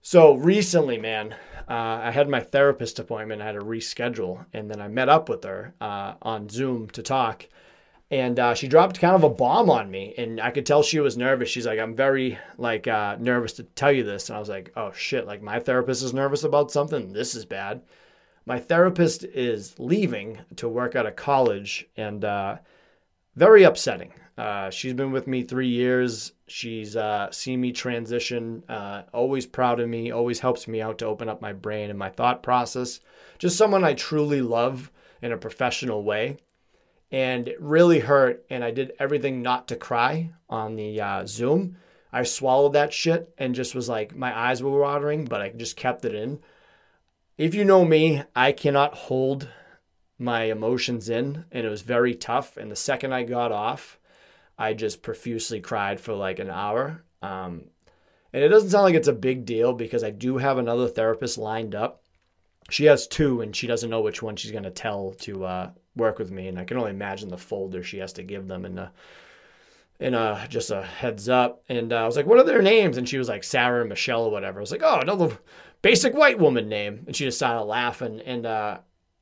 So 0.00 0.34
recently, 0.34 0.98
man, 0.98 1.32
uh, 1.68 2.02
I 2.04 2.12
had 2.12 2.28
my 2.28 2.40
therapist 2.40 3.00
appointment. 3.00 3.42
I 3.42 3.46
had 3.46 3.56
to 3.56 3.62
reschedule, 3.62 4.46
and 4.52 4.70
then 4.70 4.80
I 4.80 4.86
met 4.86 5.08
up 5.08 5.28
with 5.28 5.42
her 5.42 5.74
uh, 5.80 6.14
on 6.22 6.48
Zoom 6.48 6.88
to 6.90 7.02
talk 7.02 7.48
and 8.14 8.38
uh, 8.38 8.54
she 8.54 8.68
dropped 8.68 9.00
kind 9.00 9.16
of 9.16 9.24
a 9.24 9.28
bomb 9.28 9.68
on 9.68 9.90
me 9.90 10.14
and 10.16 10.40
i 10.40 10.52
could 10.52 10.64
tell 10.64 10.84
she 10.84 11.00
was 11.00 11.16
nervous. 11.16 11.48
She's 11.48 11.66
like 11.66 11.80
i'm 11.80 11.96
very 11.96 12.38
like 12.58 12.86
uh, 12.86 13.16
nervous 13.18 13.54
to 13.54 13.64
tell 13.64 13.90
you 13.90 14.04
this. 14.04 14.28
And 14.28 14.36
i 14.36 14.38
was 14.38 14.48
like 14.48 14.72
oh 14.76 14.92
shit 14.92 15.26
like 15.26 15.42
my 15.42 15.58
therapist 15.58 16.02
is 16.04 16.14
nervous 16.14 16.44
about 16.44 16.70
something? 16.70 17.12
This 17.12 17.34
is 17.34 17.44
bad. 17.44 17.82
My 18.46 18.60
therapist 18.60 19.24
is 19.24 19.76
leaving 19.80 20.38
to 20.56 20.68
work 20.68 20.94
at 20.94 21.06
a 21.06 21.10
college 21.10 21.88
and 21.96 22.24
uh, 22.24 22.58
very 23.34 23.64
upsetting. 23.64 24.12
Uh, 24.38 24.70
she's 24.70 24.92
been 24.92 25.12
with 25.12 25.26
me 25.26 25.42
three 25.42 25.68
years. 25.68 26.32
She's 26.46 26.94
uh, 26.94 27.32
seen 27.32 27.60
me 27.60 27.72
transition 27.72 28.62
uh, 28.68 29.02
always 29.12 29.46
proud 29.46 29.80
of 29.80 29.88
me 29.88 30.12
always 30.12 30.38
helps 30.38 30.68
me 30.68 30.80
out 30.80 30.98
to 30.98 31.06
open 31.06 31.28
up 31.28 31.42
my 31.42 31.52
brain 31.52 31.90
and 31.90 31.98
my 31.98 32.10
thought 32.10 32.44
process. 32.44 33.00
Just 33.38 33.56
someone 33.56 33.82
i 33.82 33.94
truly 33.94 34.40
love 34.40 34.92
in 35.20 35.32
a 35.32 35.36
professional 35.36 36.04
way 36.04 36.36
and 37.10 37.48
it 37.48 37.60
really 37.60 38.00
hurt. 38.00 38.44
And 38.50 38.64
I 38.64 38.70
did 38.70 38.92
everything 38.98 39.42
not 39.42 39.68
to 39.68 39.76
cry 39.76 40.32
on 40.48 40.76
the 40.76 41.00
uh, 41.00 41.26
Zoom. 41.26 41.76
I 42.12 42.22
swallowed 42.22 42.74
that 42.74 42.92
shit 42.92 43.34
and 43.38 43.54
just 43.54 43.74
was 43.74 43.88
like, 43.88 44.14
my 44.14 44.36
eyes 44.36 44.62
were 44.62 44.78
watering, 44.78 45.24
but 45.24 45.40
I 45.40 45.48
just 45.50 45.76
kept 45.76 46.04
it 46.04 46.14
in. 46.14 46.40
If 47.36 47.54
you 47.54 47.64
know 47.64 47.84
me, 47.84 48.22
I 48.36 48.52
cannot 48.52 48.94
hold 48.94 49.48
my 50.18 50.44
emotions 50.44 51.08
in, 51.08 51.44
and 51.50 51.66
it 51.66 51.68
was 51.68 51.82
very 51.82 52.14
tough. 52.14 52.56
And 52.56 52.70
the 52.70 52.76
second 52.76 53.12
I 53.12 53.24
got 53.24 53.50
off, 53.50 53.98
I 54.56 54.74
just 54.74 55.02
profusely 55.02 55.60
cried 55.60 56.00
for 56.00 56.14
like 56.14 56.38
an 56.38 56.50
hour. 56.50 57.02
Um, 57.22 57.64
and 58.32 58.42
it 58.42 58.48
doesn't 58.48 58.70
sound 58.70 58.84
like 58.84 58.94
it's 58.94 59.08
a 59.08 59.12
big 59.12 59.44
deal 59.44 59.72
because 59.72 60.04
I 60.04 60.10
do 60.10 60.38
have 60.38 60.58
another 60.58 60.88
therapist 60.88 61.38
lined 61.38 61.74
up. 61.74 62.02
She 62.70 62.84
has 62.84 63.06
two, 63.06 63.40
and 63.40 63.54
she 63.54 63.66
doesn't 63.66 63.90
know 63.90 64.00
which 64.00 64.22
one 64.22 64.36
she's 64.36 64.52
going 64.52 64.64
to 64.64 64.70
tell 64.70 65.14
to 65.20 65.44
uh, 65.44 65.70
work 65.96 66.18
with 66.18 66.30
me, 66.30 66.48
and 66.48 66.58
I 66.58 66.64
can 66.64 66.76
only 66.76 66.90
imagine 66.90 67.28
the 67.28 67.38
folder 67.38 67.82
she 67.82 67.98
has 67.98 68.12
to 68.14 68.22
give 68.22 68.48
them 68.48 68.64
and 68.64 68.78
a 68.78 68.92
in 70.00 70.14
a 70.14 70.46
just 70.48 70.70
a 70.70 70.82
heads 70.82 71.28
up. 71.28 71.62
And 71.68 71.92
uh, 71.92 71.96
I 71.96 72.06
was 72.06 72.16
like, 72.16 72.26
"What 72.26 72.38
are 72.38 72.44
their 72.44 72.62
names?" 72.62 72.96
And 72.96 73.08
she 73.08 73.18
was 73.18 73.28
like 73.28 73.44
Sarah 73.44 73.80
and 73.80 73.88
Michelle 73.88 74.24
or 74.24 74.30
whatever. 74.30 74.60
I 74.60 74.62
was 74.62 74.72
like, 74.72 74.82
"Oh, 74.82 75.00
another 75.00 75.38
basic 75.82 76.14
white 76.14 76.38
woman 76.38 76.68
name," 76.68 77.04
and 77.06 77.14
she 77.14 77.24
just 77.24 77.38
started 77.38 77.64
laughing. 77.64 78.20
And 78.20 78.46
uh, 78.46 78.78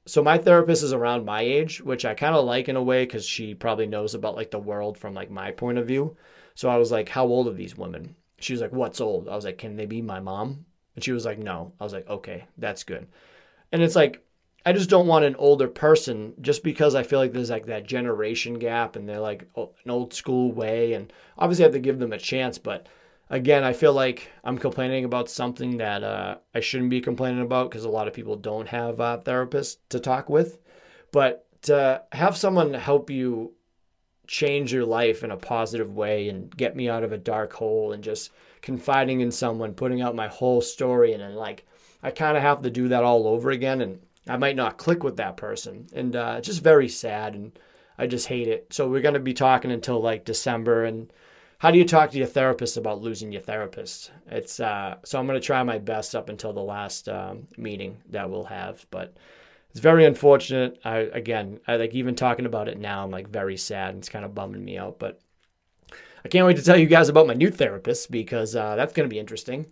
so 0.07 0.23
my 0.23 0.39
therapist 0.39 0.83
is 0.83 0.93
around 0.93 1.25
my 1.25 1.43
age, 1.43 1.81
which 1.81 2.05
I 2.05 2.15
kind 2.15 2.35
of 2.35 2.45
like 2.45 2.69
in 2.69 2.77
a 2.77 2.83
way 2.83 3.05
because 3.05 3.27
she 3.27 3.55
probably 3.55 3.87
knows 3.87 4.15
about 4.15 4.37
like 4.37 4.51
the 4.51 4.59
world 4.59 4.99
from 4.99 5.15
like 5.15 5.31
my 5.31 5.53
point 5.53 5.79
of 5.79 5.87
view. 5.87 6.17
So 6.55 6.69
I 6.69 6.77
was 6.77 6.91
like, 6.91 7.09
"How 7.09 7.27
old 7.27 7.49
are 7.49 7.53
these 7.53 7.77
women?" 7.77 8.17
She 8.39 8.53
was 8.53 8.63
like, 8.63 8.73
"What's 8.73 9.01
old?" 9.01 9.29
I 9.29 9.37
was 9.37 9.45
like, 9.45 9.59
"Can 9.59 9.77
they 9.77 9.87
be 9.87 10.03
my 10.03 10.21
mom?" 10.21 10.65
And 10.95 11.05
she 11.05 11.13
was 11.13 11.25
like, 11.25 11.39
"No." 11.39 11.73
I 11.81 11.85
was 11.85 11.93
like, 11.93 12.09
"Okay, 12.09 12.47
that's 12.59 12.85
good." 12.85 13.07
And 13.73 13.83
it's 13.83 13.97
like 13.97 14.23
I 14.64 14.73
just 14.73 14.91
don't 14.91 15.09
want 15.09 15.25
an 15.25 15.35
older 15.37 15.67
person 15.67 16.35
just 16.41 16.62
because 16.62 16.94
I 16.94 17.03
feel 17.03 17.19
like 17.19 17.32
there's 17.32 17.50
like 17.50 17.67
that 17.67 17.87
generation 17.87 18.59
gap 18.59 18.94
and 18.97 19.09
they're 19.09 19.19
like 19.19 19.49
an 19.56 19.91
old 19.91 20.14
school 20.14 20.53
way. 20.53 20.93
And 20.93 21.12
obviously, 21.37 21.64
I 21.64 21.67
have 21.67 21.75
to 21.75 21.81
give 21.81 21.99
them 21.99 22.12
a 22.12 22.19
chance. 22.19 22.59
But 22.59 22.87
again, 23.29 23.64
I 23.64 23.73
feel 23.73 23.93
like 23.93 24.31
I'm 24.44 24.59
complaining 24.59 25.05
about 25.05 25.29
something 25.29 25.79
that 25.79 26.05
uh, 26.05 26.37
I 26.55 26.61
shouldn't 26.61 26.91
be 26.91 27.00
complaining 27.00 27.43
about 27.43 27.70
because 27.70 27.85
a 27.85 27.91
lot 27.91 28.06
of 28.06 28.14
people 28.14 28.37
don't 28.37 28.69
have 28.69 29.00
uh, 29.00 29.19
therapists 29.25 29.79
to 29.88 29.99
talk 29.99 30.28
with. 30.28 30.59
But 31.11 31.47
to 31.62 32.02
have 32.12 32.37
someone 32.37 32.73
help 32.75 33.11
you 33.11 33.54
change 34.26 34.73
your 34.73 34.85
life 34.85 35.25
in 35.25 35.31
a 35.31 35.37
positive 35.37 35.95
way 35.95 36.28
and 36.28 36.57
get 36.57 36.76
me 36.76 36.88
out 36.88 37.02
of 37.02 37.12
a 37.12 37.19
dark 37.19 37.52
hole 37.52 37.92
and 37.92 38.02
just 38.04 38.31
confiding 38.61 39.21
in 39.21 39.31
someone, 39.33 39.75
putting 39.75 40.00
out 40.00 40.14
my 40.14 40.28
whole 40.28 40.61
story, 40.61 41.12
and 41.12 41.23
then 41.23 41.35
like 41.35 41.66
I 42.02 42.12
kind 42.12 42.37
of 42.37 42.42
have 42.42 42.62
to 42.62 42.71
do 42.71 42.88
that 42.88 43.02
all 43.02 43.26
over 43.26 43.50
again. 43.50 43.81
And 43.81 44.00
I 44.29 44.37
might 44.37 44.57
not 44.57 44.79
click 44.79 45.02
with 45.02 45.17
that 45.17 45.37
person. 45.37 45.87
And 45.93 46.14
uh, 46.14 46.41
just 46.41 46.62
very 46.62 46.88
sad. 46.88 47.35
And 47.35 47.59
I 47.99 48.07
just 48.07 48.29
hate 48.29 48.49
it. 48.49 48.73
So 48.73 48.88
we're 48.88 49.00
going 49.00 49.14
to 49.14 49.21
be 49.21 49.35
talking 49.35 49.73
until 49.73 50.00
like 50.00 50.25
December. 50.25 50.85
And 50.85 51.12
how 51.59 51.71
do 51.71 51.79
you 51.79 51.85
talk 51.85 52.11
to 52.11 52.19
your 52.19 52.26
therapist 52.26 52.76
about 52.76 53.00
losing 53.00 53.33
your 53.33 53.43
therapist? 53.43 54.12
It's 54.29 54.61
uh, 54.61 54.97
so 55.05 55.19
I'm 55.19 55.26
going 55.26 55.41
to 55.41 55.47
try 55.47 55.62
my 55.62 55.79
best 55.79 56.14
up 56.14 56.29
until 56.29 56.52
the 56.52 56.61
last 56.61 57.09
um, 57.09 57.49
meeting 57.57 57.99
that 58.11 58.31
we'll 58.31 58.45
have. 58.45 58.87
But 58.91 59.17
it's 59.71 59.81
very 59.81 60.05
unfortunate. 60.05 60.79
I, 60.85 60.99
again, 60.99 61.61
I 61.67 61.76
like 61.76 61.95
even 61.95 62.14
talking 62.14 62.47
about 62.47 62.69
it 62.69 62.79
now. 62.79 63.05
I'm 63.05 63.11
like 63.11 63.29
very 63.29 63.57
sad. 63.57 63.91
And 63.91 63.99
it's 63.99 64.09
kind 64.09 64.25
of 64.25 64.35
bumming 64.35 64.64
me 64.64 64.79
out. 64.79 64.99
But 64.99 65.21
I 66.25 66.29
can't 66.29 66.47
wait 66.47 66.57
to 66.59 66.62
tell 66.62 66.76
you 66.76 66.87
guys 66.87 67.09
about 67.09 67.26
my 67.26 67.35
new 67.35 67.50
therapist 67.50 68.11
because 68.11 68.55
uh, 68.55 68.76
that's 68.76 68.93
going 68.93 69.09
to 69.09 69.12
be 69.12 69.19
interesting. 69.19 69.67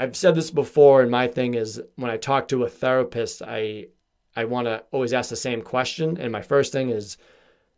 I've 0.00 0.16
said 0.16 0.34
this 0.34 0.50
before, 0.50 1.02
and 1.02 1.10
my 1.10 1.28
thing 1.28 1.52
is 1.52 1.78
when 1.96 2.10
I 2.10 2.16
talk 2.16 2.48
to 2.48 2.64
a 2.64 2.68
therapist, 2.70 3.42
I 3.42 3.88
I 4.34 4.44
want 4.46 4.66
to 4.66 4.82
always 4.92 5.12
ask 5.12 5.28
the 5.28 5.36
same 5.36 5.60
question. 5.60 6.16
And 6.16 6.32
my 6.32 6.40
first 6.40 6.72
thing 6.72 6.88
is 6.88 7.18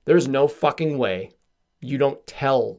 there's 0.04 0.28
no 0.28 0.46
fucking 0.46 0.98
way 0.98 1.32
you 1.80 1.98
don't 1.98 2.24
tell 2.24 2.78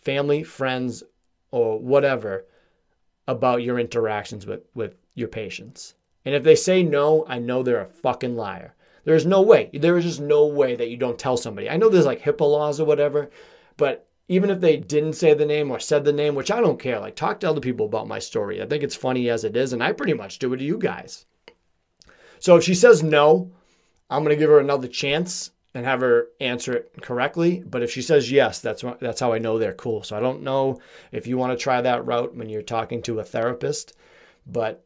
family, 0.00 0.44
friends, 0.44 1.02
or 1.50 1.80
whatever 1.80 2.46
about 3.26 3.64
your 3.64 3.80
interactions 3.80 4.46
with, 4.46 4.60
with 4.74 4.94
your 5.14 5.28
patients. 5.28 5.94
And 6.24 6.34
if 6.34 6.44
they 6.44 6.54
say 6.54 6.84
no, 6.84 7.24
I 7.26 7.40
know 7.40 7.64
they're 7.64 7.80
a 7.80 7.86
fucking 7.86 8.36
liar. 8.36 8.76
There's 9.04 9.26
no 9.26 9.42
way. 9.42 9.70
There 9.72 9.96
is 9.98 10.04
just 10.04 10.20
no 10.20 10.46
way 10.46 10.76
that 10.76 10.90
you 10.90 10.96
don't 10.96 11.18
tell 11.18 11.36
somebody. 11.36 11.68
I 11.68 11.78
know 11.78 11.88
there's 11.88 12.06
like 12.06 12.22
HIPAA 12.22 12.48
laws 12.48 12.78
or 12.78 12.84
whatever, 12.84 13.30
but 13.76 14.06
even 14.28 14.50
if 14.50 14.60
they 14.60 14.76
didn't 14.76 15.14
say 15.14 15.34
the 15.34 15.46
name 15.46 15.70
or 15.70 15.78
said 15.78 16.04
the 16.04 16.12
name, 16.12 16.34
which 16.34 16.50
I 16.50 16.60
don't 16.60 16.80
care, 16.80 16.98
like 16.98 17.16
talk 17.16 17.40
to 17.40 17.50
other 17.50 17.60
people 17.60 17.86
about 17.86 18.08
my 18.08 18.18
story. 18.18 18.62
I 18.62 18.66
think 18.66 18.82
it's 18.82 18.96
funny 18.96 19.28
as 19.28 19.44
it 19.44 19.56
is, 19.56 19.72
and 19.72 19.82
I 19.82 19.92
pretty 19.92 20.14
much 20.14 20.38
do 20.38 20.52
it 20.54 20.58
to 20.58 20.64
you 20.64 20.78
guys. 20.78 21.26
So 22.38 22.56
if 22.56 22.64
she 22.64 22.74
says 22.74 23.02
no, 23.02 23.52
I'm 24.10 24.24
to 24.24 24.36
give 24.36 24.50
her 24.50 24.60
another 24.60 24.88
chance 24.88 25.50
and 25.74 25.84
have 25.84 26.00
her 26.00 26.28
answer 26.40 26.72
it 26.72 26.94
correctly. 27.02 27.62
But 27.66 27.82
if 27.82 27.90
she 27.90 28.00
says 28.00 28.30
yes, 28.30 28.60
that's 28.60 28.84
what, 28.84 29.00
that's 29.00 29.20
how 29.20 29.32
I 29.32 29.38
know 29.38 29.58
they're 29.58 29.74
cool. 29.74 30.02
So 30.02 30.16
I 30.16 30.20
don't 30.20 30.42
know 30.42 30.80
if 31.10 31.26
you 31.26 31.36
want 31.36 31.52
to 31.52 31.62
try 31.62 31.80
that 31.80 32.06
route 32.06 32.34
when 32.34 32.48
you're 32.48 32.62
talking 32.62 33.02
to 33.02 33.18
a 33.18 33.24
therapist, 33.24 33.96
but 34.46 34.84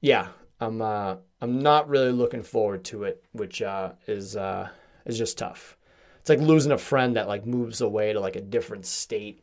yeah, 0.00 0.28
I'm 0.60 0.80
uh, 0.80 1.16
I'm 1.40 1.60
not 1.60 1.88
really 1.88 2.12
looking 2.12 2.42
forward 2.42 2.84
to 2.86 3.04
it, 3.04 3.24
which 3.32 3.62
uh, 3.62 3.92
is 4.06 4.36
uh, 4.36 4.68
is 5.06 5.18
just 5.18 5.38
tough. 5.38 5.76
It's 6.22 6.30
like 6.30 6.38
losing 6.38 6.70
a 6.70 6.78
friend 6.78 7.16
that 7.16 7.26
like 7.26 7.44
moves 7.44 7.80
away 7.80 8.12
to 8.12 8.20
like 8.20 8.36
a 8.36 8.40
different 8.40 8.86
state, 8.86 9.42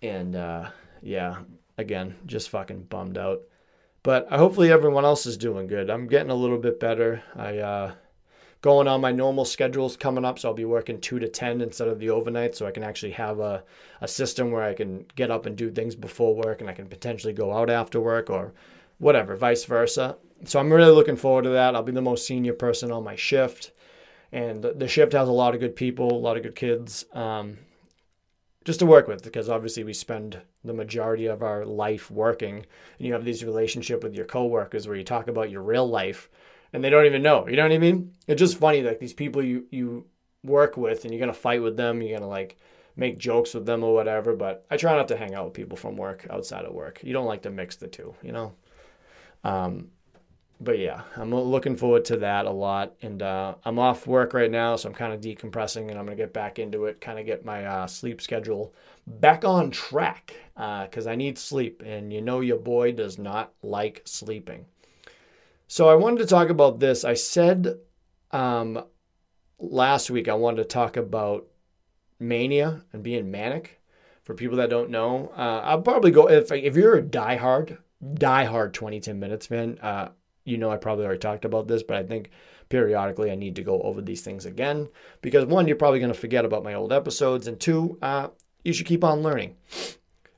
and 0.00 0.36
uh, 0.36 0.70
yeah, 1.02 1.38
again, 1.76 2.14
just 2.26 2.48
fucking 2.50 2.84
bummed 2.84 3.18
out. 3.18 3.42
But 4.04 4.28
hopefully 4.28 4.70
everyone 4.70 5.04
else 5.04 5.26
is 5.26 5.36
doing 5.36 5.66
good. 5.66 5.90
I'm 5.90 6.06
getting 6.06 6.30
a 6.30 6.34
little 6.36 6.58
bit 6.58 6.78
better. 6.78 7.24
I 7.34 7.58
uh, 7.58 7.92
going 8.60 8.86
on 8.86 9.00
my 9.00 9.10
normal 9.10 9.44
schedules 9.44 9.96
coming 9.96 10.24
up, 10.24 10.38
so 10.38 10.48
I'll 10.48 10.54
be 10.54 10.64
working 10.64 11.00
two 11.00 11.18
to 11.18 11.28
ten 11.28 11.60
instead 11.60 11.88
of 11.88 11.98
the 11.98 12.10
overnight, 12.10 12.54
so 12.54 12.66
I 12.66 12.70
can 12.70 12.84
actually 12.84 13.12
have 13.12 13.40
a, 13.40 13.64
a 14.00 14.06
system 14.06 14.52
where 14.52 14.62
I 14.62 14.74
can 14.74 15.06
get 15.16 15.32
up 15.32 15.44
and 15.44 15.56
do 15.56 15.72
things 15.72 15.96
before 15.96 16.36
work, 16.36 16.60
and 16.60 16.70
I 16.70 16.74
can 16.74 16.86
potentially 16.86 17.32
go 17.32 17.52
out 17.52 17.68
after 17.68 17.98
work 17.98 18.30
or 18.30 18.54
whatever, 18.98 19.34
vice 19.34 19.64
versa. 19.64 20.16
So 20.44 20.60
I'm 20.60 20.72
really 20.72 20.92
looking 20.92 21.16
forward 21.16 21.42
to 21.42 21.50
that. 21.50 21.74
I'll 21.74 21.82
be 21.82 21.90
the 21.90 22.00
most 22.00 22.26
senior 22.28 22.52
person 22.52 22.92
on 22.92 23.02
my 23.02 23.16
shift, 23.16 23.72
and 24.34 24.64
the 24.64 24.88
shift 24.88 25.12
has 25.12 25.28
a 25.28 25.32
lot 25.32 25.54
of 25.54 25.60
good 25.60 25.76
people, 25.76 26.12
a 26.12 26.18
lot 26.18 26.36
of 26.36 26.42
good 26.42 26.56
kids. 26.56 27.04
Um, 27.12 27.56
just 28.64 28.80
to 28.80 28.86
work 28.86 29.06
with 29.06 29.22
because 29.22 29.48
obviously 29.48 29.84
we 29.84 29.92
spend 29.92 30.40
the 30.64 30.72
majority 30.72 31.26
of 31.26 31.42
our 31.42 31.64
life 31.64 32.10
working 32.10 32.56
and 32.56 33.06
you 33.06 33.12
have 33.12 33.24
these 33.24 33.44
relationship 33.44 34.02
with 34.02 34.14
your 34.14 34.24
coworkers 34.24 34.88
where 34.88 34.96
you 34.96 35.04
talk 35.04 35.28
about 35.28 35.50
your 35.50 35.62
real 35.62 35.86
life 35.86 36.28
and 36.72 36.82
they 36.82 36.90
don't 36.90 37.06
even 37.06 37.22
know 37.22 37.46
you 37.46 37.56
know 37.56 37.62
what 37.62 37.72
i 37.72 37.78
mean 37.78 38.10
it's 38.26 38.38
just 38.38 38.56
funny 38.56 38.82
like 38.82 38.98
these 38.98 39.12
people 39.12 39.42
you 39.42 39.66
you 39.70 40.06
work 40.42 40.78
with 40.78 41.04
and 41.04 41.12
you're 41.12 41.20
gonna 41.20 41.32
fight 41.32 41.62
with 41.62 41.76
them 41.76 42.00
you're 42.00 42.18
gonna 42.18 42.28
like 42.28 42.56
make 42.96 43.18
jokes 43.18 43.52
with 43.52 43.66
them 43.66 43.84
or 43.84 43.92
whatever 43.92 44.34
but 44.34 44.64
i 44.70 44.78
try 44.78 44.96
not 44.96 45.08
to 45.08 45.16
hang 45.16 45.34
out 45.34 45.44
with 45.44 45.52
people 45.52 45.76
from 45.76 45.94
work 45.94 46.26
outside 46.30 46.64
of 46.64 46.72
work 46.72 47.00
you 47.04 47.12
don't 47.12 47.26
like 47.26 47.42
to 47.42 47.50
mix 47.50 47.76
the 47.76 47.86
two 47.86 48.14
you 48.22 48.32
know 48.32 48.54
um, 49.44 49.88
but 50.60 50.78
yeah, 50.78 51.02
I'm 51.16 51.34
looking 51.34 51.76
forward 51.76 52.04
to 52.06 52.16
that 52.18 52.46
a 52.46 52.50
lot. 52.50 52.94
And 53.02 53.22
uh, 53.22 53.54
I'm 53.64 53.78
off 53.78 54.06
work 54.06 54.34
right 54.34 54.50
now, 54.50 54.76
so 54.76 54.88
I'm 54.88 54.94
kind 54.94 55.12
of 55.12 55.20
decompressing 55.20 55.90
and 55.90 55.98
I'm 55.98 56.06
going 56.06 56.16
to 56.16 56.22
get 56.22 56.32
back 56.32 56.58
into 56.58 56.86
it, 56.86 57.00
kind 57.00 57.18
of 57.18 57.26
get 57.26 57.44
my 57.44 57.64
uh, 57.64 57.86
sleep 57.86 58.20
schedule 58.20 58.74
back 59.06 59.44
on 59.44 59.70
track 59.70 60.34
because 60.54 61.06
uh, 61.06 61.10
I 61.10 61.16
need 61.16 61.38
sleep. 61.38 61.82
And 61.84 62.12
you 62.12 62.20
know, 62.20 62.40
your 62.40 62.58
boy 62.58 62.92
does 62.92 63.18
not 63.18 63.52
like 63.62 64.02
sleeping. 64.04 64.66
So 65.66 65.88
I 65.88 65.94
wanted 65.94 66.18
to 66.18 66.26
talk 66.26 66.50
about 66.50 66.78
this. 66.78 67.04
I 67.04 67.14
said 67.14 67.78
um, 68.30 68.84
last 69.58 70.10
week 70.10 70.28
I 70.28 70.34
wanted 70.34 70.62
to 70.62 70.68
talk 70.68 70.96
about 70.96 71.46
mania 72.20 72.84
and 72.92 73.02
being 73.02 73.30
manic. 73.30 73.80
For 74.22 74.32
people 74.32 74.56
that 74.56 74.70
don't 74.70 74.88
know, 74.88 75.30
uh, 75.36 75.60
I'll 75.64 75.82
probably 75.82 76.10
go 76.10 76.30
if 76.30 76.50
if 76.50 76.76
you're 76.76 76.96
a 76.96 77.02
diehard 77.02 77.76
diehard 78.02 78.72
20 78.72 79.00
Tim 79.00 79.20
Minutes 79.20 79.48
fan. 79.48 79.78
You 80.44 80.58
know, 80.58 80.70
I 80.70 80.76
probably 80.76 81.04
already 81.04 81.20
talked 81.20 81.44
about 81.44 81.68
this, 81.68 81.82
but 81.82 81.96
I 81.96 82.02
think 82.02 82.30
periodically 82.68 83.30
I 83.30 83.34
need 83.34 83.56
to 83.56 83.62
go 83.62 83.80
over 83.82 84.02
these 84.02 84.22
things 84.22 84.46
again 84.46 84.88
because 85.22 85.46
one, 85.46 85.66
you're 85.66 85.76
probably 85.76 86.00
going 86.00 86.12
to 86.12 86.18
forget 86.18 86.44
about 86.44 86.64
my 86.64 86.74
old 86.74 86.92
episodes, 86.92 87.46
and 87.46 87.58
two, 87.58 87.98
uh, 88.02 88.28
you 88.64 88.72
should 88.72 88.86
keep 88.86 89.04
on 89.04 89.22
learning. 89.22 89.56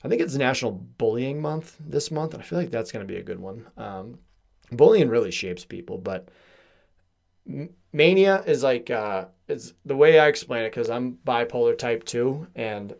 I 0.03 0.09
think 0.09 0.21
it's 0.21 0.35
National 0.35 0.71
Bullying 0.71 1.41
Month 1.41 1.75
this 1.79 2.11
month, 2.11 2.33
and 2.33 2.41
I 2.41 2.45
feel 2.45 2.59
like 2.59 2.71
that's 2.71 2.91
going 2.91 3.05
to 3.05 3.11
be 3.11 3.19
a 3.19 3.23
good 3.23 3.39
one. 3.39 3.67
Um, 3.77 4.19
bullying 4.71 5.09
really 5.09 5.31
shapes 5.31 5.65
people, 5.65 5.97
but 5.97 6.29
mania 7.93 8.43
is 8.45 8.63
like 8.63 8.89
uh, 8.89 9.25
it's 9.47 9.73
the 9.85 9.95
way 9.95 10.19
I 10.19 10.27
explain 10.27 10.63
it 10.63 10.71
because 10.71 10.89
I'm 10.89 11.17
bipolar 11.25 11.77
type 11.77 12.03
two, 12.03 12.47
and 12.55 12.95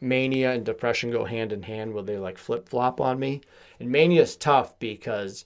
mania 0.00 0.52
and 0.52 0.64
depression 0.64 1.10
go 1.10 1.24
hand 1.24 1.52
in 1.52 1.62
hand 1.62 1.92
where 1.92 2.04
they 2.04 2.18
like 2.18 2.38
flip 2.38 2.68
flop 2.68 3.00
on 3.00 3.18
me. 3.18 3.40
And 3.80 3.90
mania 3.90 4.22
is 4.22 4.36
tough 4.36 4.78
because 4.78 5.44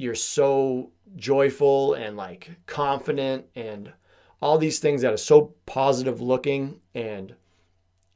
you're 0.00 0.14
so 0.14 0.90
joyful 1.16 1.94
and 1.94 2.16
like 2.16 2.50
confident 2.66 3.44
and 3.54 3.92
all 4.40 4.56
these 4.56 4.78
things 4.78 5.02
that 5.02 5.12
are 5.12 5.18
so 5.18 5.54
positive 5.66 6.20
looking 6.20 6.80
and 6.94 7.34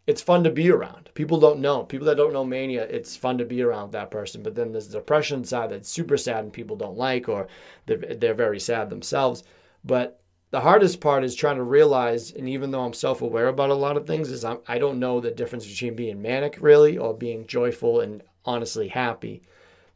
it's 0.06 0.22
fun 0.22 0.44
to 0.44 0.50
be 0.50 0.70
around. 0.70 1.10
People 1.14 1.38
don't 1.40 1.60
know. 1.60 1.82
People 1.82 2.06
that 2.06 2.16
don't 2.16 2.32
know 2.32 2.44
mania, 2.44 2.84
it's 2.84 3.16
fun 3.16 3.38
to 3.38 3.44
be 3.44 3.62
around 3.62 3.92
that 3.92 4.10
person. 4.10 4.42
But 4.42 4.54
then 4.54 4.72
there's 4.72 4.88
the 4.88 4.98
depression 4.98 5.44
side 5.44 5.70
that's 5.70 5.88
super 5.88 6.16
sad 6.16 6.44
and 6.44 6.52
people 6.52 6.76
don't 6.76 6.98
like, 6.98 7.28
or 7.28 7.48
they're, 7.86 7.96
they're 7.96 8.34
very 8.34 8.60
sad 8.60 8.90
themselves. 8.90 9.44
But 9.82 10.20
the 10.50 10.60
hardest 10.60 11.00
part 11.00 11.24
is 11.24 11.34
trying 11.34 11.56
to 11.56 11.62
realize, 11.62 12.32
and 12.32 12.48
even 12.48 12.70
though 12.70 12.84
I'm 12.84 12.92
self 12.92 13.22
aware 13.22 13.48
about 13.48 13.70
a 13.70 13.74
lot 13.74 13.96
of 13.96 14.06
things, 14.06 14.30
is 14.30 14.44
I'm, 14.44 14.58
I 14.68 14.78
don't 14.78 15.00
know 15.00 15.20
the 15.20 15.30
difference 15.30 15.66
between 15.66 15.96
being 15.96 16.20
manic 16.20 16.58
really 16.60 16.98
or 16.98 17.14
being 17.14 17.46
joyful 17.46 18.00
and 18.00 18.22
honestly 18.44 18.88
happy. 18.88 19.42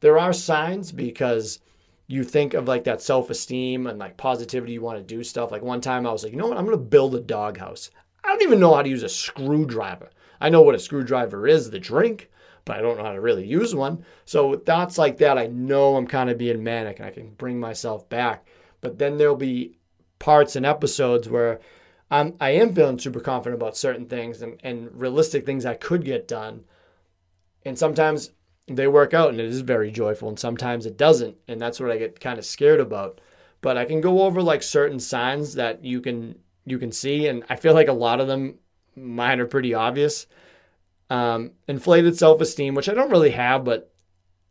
There 0.00 0.18
are 0.18 0.32
signs 0.32 0.90
because 0.90 1.60
you 2.08 2.24
think 2.24 2.54
of 2.54 2.66
like 2.66 2.84
that 2.84 3.02
self 3.02 3.30
esteem 3.30 3.86
and 3.86 3.98
like 3.98 4.16
positivity, 4.16 4.72
you 4.72 4.80
want 4.80 4.98
to 4.98 5.04
do 5.04 5.22
stuff. 5.22 5.52
Like 5.52 5.62
one 5.62 5.82
time 5.82 6.06
I 6.06 6.10
was 6.10 6.24
like, 6.24 6.32
you 6.32 6.38
know 6.38 6.48
what, 6.48 6.56
I'm 6.56 6.64
going 6.64 6.76
to 6.76 6.82
build 6.82 7.14
a 7.14 7.20
doghouse. 7.20 7.90
I 8.24 8.28
don't 8.28 8.42
even 8.42 8.58
know 8.58 8.74
how 8.74 8.82
to 8.82 8.88
use 8.88 9.02
a 9.02 9.08
screwdriver. 9.08 10.10
I 10.40 10.48
know 10.48 10.62
what 10.62 10.74
a 10.74 10.78
screwdriver 10.78 11.46
is, 11.46 11.70
the 11.70 11.78
drink, 11.78 12.30
but 12.64 12.76
I 12.76 12.80
don't 12.80 12.96
know 12.96 13.04
how 13.04 13.12
to 13.12 13.20
really 13.20 13.46
use 13.46 13.74
one. 13.74 14.04
So 14.24 14.56
thoughts 14.56 14.96
like 14.96 15.18
that, 15.18 15.36
I 15.38 15.46
know 15.48 15.96
I'm 15.96 16.06
kind 16.06 16.30
of 16.30 16.38
being 16.38 16.64
manic 16.64 16.98
and 16.98 17.06
I 17.06 17.10
can 17.10 17.30
bring 17.30 17.60
myself 17.60 18.08
back. 18.08 18.46
But 18.80 18.98
then 18.98 19.18
there'll 19.18 19.36
be 19.36 19.78
parts 20.18 20.56
and 20.56 20.64
episodes 20.64 21.28
where 21.28 21.60
I'm, 22.10 22.34
I 22.40 22.50
am 22.50 22.74
feeling 22.74 22.98
super 22.98 23.20
confident 23.20 23.60
about 23.60 23.76
certain 23.76 24.06
things 24.06 24.40
and, 24.40 24.58
and 24.64 24.88
realistic 24.98 25.44
things 25.44 25.66
I 25.66 25.74
could 25.74 26.04
get 26.04 26.26
done. 26.26 26.64
And 27.66 27.78
sometimes 27.78 28.30
they 28.68 28.86
work 28.86 29.14
out 29.14 29.30
and 29.30 29.40
it 29.40 29.46
is 29.46 29.60
very 29.60 29.90
joyful 29.90 30.28
and 30.28 30.38
sometimes 30.38 30.86
it 30.86 30.96
doesn't 30.96 31.36
and 31.48 31.60
that's 31.60 31.80
what 31.80 31.90
i 31.90 31.96
get 31.96 32.20
kind 32.20 32.38
of 32.38 32.44
scared 32.44 32.80
about. 32.80 33.20
But 33.60 33.76
i 33.76 33.84
can 33.84 34.00
go 34.00 34.22
over 34.22 34.42
like 34.42 34.62
certain 34.62 35.00
signs 35.00 35.54
that 35.54 35.84
you 35.84 36.00
can 36.00 36.38
you 36.64 36.78
can 36.78 36.92
see 36.92 37.26
and 37.26 37.44
i 37.48 37.56
feel 37.56 37.74
like 37.74 37.88
a 37.88 37.92
lot 37.92 38.20
of 38.20 38.28
them 38.28 38.58
mine 38.94 39.40
are 39.40 39.46
pretty 39.46 39.74
obvious. 39.74 40.26
Um, 41.10 41.52
inflated 41.66 42.16
self-esteem 42.18 42.74
which 42.74 42.88
i 42.88 42.94
don't 42.94 43.10
really 43.10 43.30
have 43.30 43.64
but 43.64 43.90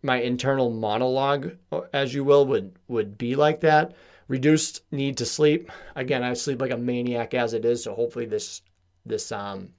my 0.01 0.17
internal 0.17 0.71
monologue 0.71 1.51
as 1.93 2.13
you 2.13 2.23
will 2.23 2.45
would 2.47 2.75
would 2.87 3.17
be 3.17 3.35
like 3.35 3.61
that. 3.61 3.95
Reduced 4.27 4.81
need 4.91 5.17
to 5.17 5.25
sleep. 5.25 5.71
Again 5.95 6.23
i 6.23 6.33
sleep 6.33 6.61
like 6.61 6.71
a 6.71 6.77
maniac 6.77 7.33
as 7.33 7.53
it 7.53 7.65
is 7.65 7.83
so 7.83 7.93
hopefully 7.93 8.25
this 8.25 8.61
this 9.05 9.31
um 9.31 9.69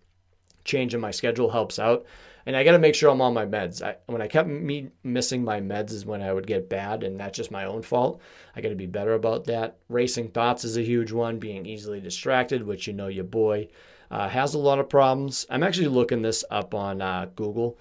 change 0.65 0.95
in 0.95 1.01
my 1.01 1.11
schedule 1.11 1.51
helps 1.51 1.79
out 1.79 2.07
and 2.49 2.57
I 2.57 2.65
got 2.65 2.73
to 2.73 2.79
make 2.79 2.95
sure 2.95 3.11
I'm 3.11 3.21
on 3.21 3.35
my 3.35 3.45
meds. 3.45 3.83
I, 3.83 3.97
when 4.07 4.23
I 4.23 4.27
kept 4.27 4.49
me 4.49 4.89
missing 5.05 5.45
my 5.45 5.61
meds 5.61 5.93
is 5.93 6.07
when 6.07 6.23
I 6.23 6.33
would 6.33 6.47
get 6.47 6.71
bad, 6.71 7.03
and 7.03 7.21
that's 7.21 7.37
just 7.37 7.51
my 7.51 7.67
own 7.67 7.83
fault. 7.83 8.23
I 8.57 8.63
got 8.63 8.71
to 8.71 8.75
be 8.75 8.87
better 8.87 9.13
about 9.13 9.45
that. 9.45 9.77
Racing 9.91 10.31
thoughts 10.31 10.65
is 10.65 10.79
a 10.79 10.83
huge 10.83 11.13
one. 11.13 11.39
Being 11.39 11.67
easily 11.67 12.01
distracted, 12.01 12.67
which 12.67 12.87
you 12.87 12.95
know 12.95 13.09
your 13.09 13.25
boy 13.25 13.69
uh, 14.11 14.31
has 14.31 14.55
a 14.55 14.59
lot 14.59 14.79
of 14.79 14.89
problems. 14.89 15.45
I'm 15.51 15.63
actually 15.63 15.89
looking 15.89 16.23
this 16.23 16.43
up 16.51 16.73
on 16.73 17.03
uh, 17.03 17.27
Google. 17.37 17.77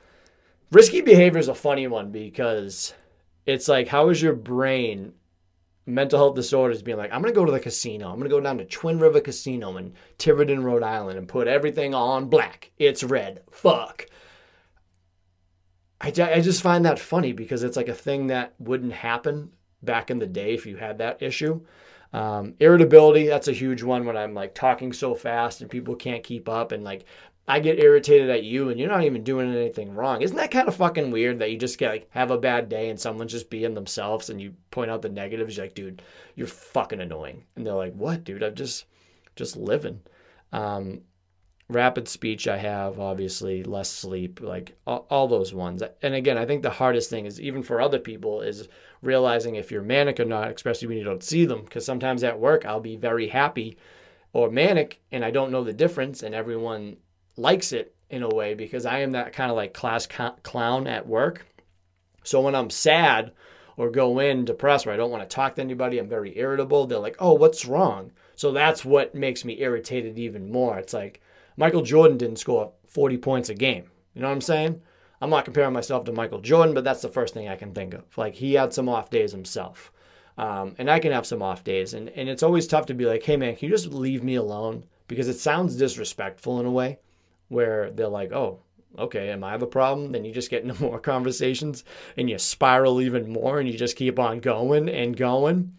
Risky 0.69 0.99
behavior 0.99 1.39
is 1.39 1.47
a 1.47 1.55
funny 1.55 1.87
one 1.87 2.11
because 2.11 2.93
it's 3.45 3.69
like, 3.69 3.87
how 3.87 4.09
is 4.09 4.21
your 4.21 4.33
brain 4.33 5.13
mental 5.85 6.19
health 6.19 6.35
disorders 6.35 6.81
being 6.81 6.97
like, 6.97 7.13
I'm 7.13 7.23
to 7.23 7.31
go 7.31 7.45
to 7.45 7.53
the 7.53 7.59
casino. 7.61 8.11
I'm 8.11 8.21
to 8.21 8.27
go 8.27 8.41
down 8.41 8.57
to 8.57 8.65
Twin 8.65 8.99
River 8.99 9.21
Casino 9.21 9.77
in 9.77 9.93
Tiverton, 10.17 10.61
Rhode 10.61 10.83
Island 10.83 11.17
and 11.17 11.25
put 11.25 11.47
everything 11.47 11.95
on 11.95 12.27
black. 12.27 12.71
It's 12.77 13.01
red. 13.01 13.43
Fuck. 13.49 14.07
I, 15.99 16.07
I 16.07 16.41
just 16.41 16.61
find 16.61 16.85
that 16.85 16.99
funny 16.99 17.33
because 17.33 17.63
it's 17.63 17.77
like 17.77 17.87
a 17.87 17.93
thing 17.93 18.27
that 18.27 18.53
wouldn't 18.59 18.93
happen 18.93 19.51
back 19.81 20.11
in 20.11 20.19
the 20.19 20.27
day 20.27 20.53
if 20.53 20.65
you 20.65 20.77
had 20.77 20.99
that 20.99 21.21
issue. 21.21 21.61
Um, 22.13 22.55
irritability, 22.59 23.27
that's 23.27 23.47
a 23.47 23.53
huge 23.53 23.83
one 23.83 24.05
when 24.05 24.15
I'm 24.15 24.33
like 24.33 24.53
talking 24.53 24.93
so 24.93 25.13
fast 25.15 25.61
and 25.61 25.69
people 25.69 25.95
can't 25.95 26.23
keep 26.23 26.47
up 26.47 26.71
and 26.71 26.83
like 26.83 27.05
I 27.49 27.59
get 27.59 27.79
irritated 27.79 28.29
at 28.29 28.43
you 28.43 28.69
and 28.69 28.79
you're 28.79 28.89
not 28.89 29.03
even 29.03 29.23
doing 29.23 29.53
anything 29.53 29.95
wrong. 29.95 30.21
Isn't 30.21 30.37
that 30.37 30.51
kind 30.51 30.67
of 30.67 30.75
fucking 30.75 31.11
weird 31.11 31.39
that 31.39 31.51
you 31.51 31.57
just 31.57 31.77
get 31.77 31.91
like 31.91 32.07
have 32.11 32.31
a 32.31 32.37
bad 32.37 32.69
day 32.69 32.89
and 32.89 32.99
someone's 32.99 33.31
just 33.31 33.49
being 33.49 33.73
themselves 33.73 34.29
and 34.29 34.41
you 34.41 34.53
point 34.71 34.91
out 34.91 35.01
the 35.01 35.09
negatives, 35.09 35.57
you're 35.57 35.65
like, 35.65 35.75
dude, 35.75 36.01
you're 36.35 36.47
fucking 36.47 37.01
annoying. 37.01 37.45
And 37.55 37.65
they're 37.65 37.73
like, 37.73 37.93
what, 37.93 38.23
dude? 38.23 38.43
I'm 38.43 38.55
just 38.55 38.85
just 39.35 39.55
living. 39.55 40.01
Um, 40.51 41.01
rapid 41.69 42.07
speech 42.07 42.47
I 42.47 42.57
have, 42.57 42.99
obviously, 42.99 43.63
less 43.63 43.89
sleep, 43.89 44.39
like 44.41 44.77
all, 44.85 45.05
all, 45.09 45.27
those 45.27 45.53
ones. 45.53 45.83
And 46.01 46.13
again, 46.13 46.37
I 46.37 46.45
think 46.45 46.63
the 46.63 46.69
hardest 46.69 47.09
thing 47.09 47.25
is 47.25 47.41
even 47.41 47.61
for 47.61 47.81
other 47.81 47.99
people 47.99 48.41
is 48.41 48.67
realizing 49.01 49.55
if 49.55 49.71
you're 49.71 49.81
manic 49.81 50.19
or 50.19 50.25
not, 50.25 50.51
especially 50.51 50.87
when 50.87 50.97
you 50.97 51.03
don't 51.03 51.23
see 51.23 51.45
them. 51.45 51.63
Because 51.63 51.85
sometimes 51.85 52.23
at 52.23 52.39
work, 52.39 52.65
I'll 52.65 52.79
be 52.79 52.95
very 52.95 53.27
happy 53.27 53.77
or 54.33 54.49
manic 54.49 55.01
and 55.11 55.25
I 55.25 55.31
don't 55.31 55.51
know 55.51 55.63
the 55.63 55.73
difference, 55.73 56.23
and 56.23 56.33
everyone 56.33 56.97
likes 57.35 57.73
it 57.73 57.95
in 58.09 58.23
a 58.23 58.29
way 58.29 58.53
because 58.53 58.85
I 58.85 58.99
am 58.99 59.11
that 59.11 59.33
kind 59.33 59.51
of 59.51 59.57
like 59.57 59.73
class 59.73 60.07
clown 60.07 60.87
at 60.87 61.07
work. 61.07 61.45
So 62.23 62.41
when 62.41 62.55
I'm 62.55 62.69
sad 62.69 63.31
or 63.75 63.89
go 63.89 64.19
in 64.19 64.45
depressed 64.45 64.85
where 64.85 64.93
I 64.93 64.97
don't 64.97 65.11
want 65.11 65.29
to 65.29 65.35
talk 65.35 65.55
to 65.55 65.61
anybody, 65.61 65.97
I'm 65.97 66.09
very 66.09 66.37
irritable, 66.37 66.87
they're 66.87 66.99
like, 66.99 67.17
oh, 67.19 67.33
what's 67.33 67.65
wrong? 67.65 68.11
So 68.35 68.51
that's 68.51 68.85
what 68.85 69.15
makes 69.15 69.43
me 69.43 69.61
irritated 69.61 70.17
even 70.17 70.51
more. 70.51 70.77
It's 70.77 70.93
like, 70.93 71.21
Michael 71.57 71.81
Jordan 71.81 72.17
didn't 72.17 72.37
score 72.37 72.71
40 72.85 73.17
points 73.17 73.49
a 73.49 73.53
game. 73.53 73.85
You 74.13 74.21
know 74.21 74.27
what 74.27 74.35
I'm 74.35 74.41
saying? 74.41 74.81
I'm 75.19 75.31
not 75.31 75.45
comparing 75.45 75.73
myself 75.73 76.05
to 76.05 76.11
Michael 76.11 76.41
Jordan, 76.41 76.75
but 76.75 76.83
that's 76.83 77.01
the 77.01 77.09
first 77.09 77.33
thing 77.33 77.49
I 77.49 77.55
can 77.55 77.73
think 77.73 77.95
of. 77.95 78.17
Like 78.17 78.35
he 78.35 78.53
had 78.53 78.73
some 78.73 78.87
off 78.87 79.09
days 79.09 79.31
himself. 79.31 79.91
Um, 80.37 80.75
and 80.77 80.89
I 80.89 80.99
can 80.99 81.11
have 81.11 81.25
some 81.25 81.41
off 81.41 81.63
days. 81.63 81.95
And, 81.95 82.09
and 82.09 82.29
it's 82.29 82.43
always 82.43 82.67
tough 82.67 82.85
to 82.87 82.93
be 82.93 83.05
like, 83.05 83.23
hey, 83.23 83.37
man, 83.37 83.55
can 83.55 83.67
you 83.67 83.75
just 83.75 83.87
leave 83.87 84.23
me 84.23 84.35
alone? 84.35 84.85
Because 85.07 85.27
it 85.27 85.39
sounds 85.39 85.75
disrespectful 85.75 86.59
in 86.59 86.67
a 86.67 86.71
way 86.71 86.99
where 87.47 87.89
they're 87.89 88.07
like, 88.07 88.31
oh, 88.31 88.59
okay, 88.99 89.29
am 89.29 89.43
I 89.43 89.57
the 89.57 89.65
problem? 89.65 90.11
Then 90.11 90.25
you 90.25 90.31
just 90.31 90.51
get 90.51 90.63
into 90.63 90.81
more 90.83 90.99
conversations 90.99 91.83
and 92.17 92.29
you 92.29 92.37
spiral 92.37 93.01
even 93.01 93.31
more 93.31 93.59
and 93.59 93.67
you 93.67 93.77
just 93.77 93.95
keep 93.95 94.19
on 94.19 94.39
going 94.39 94.89
and 94.89 95.17
going. 95.17 95.73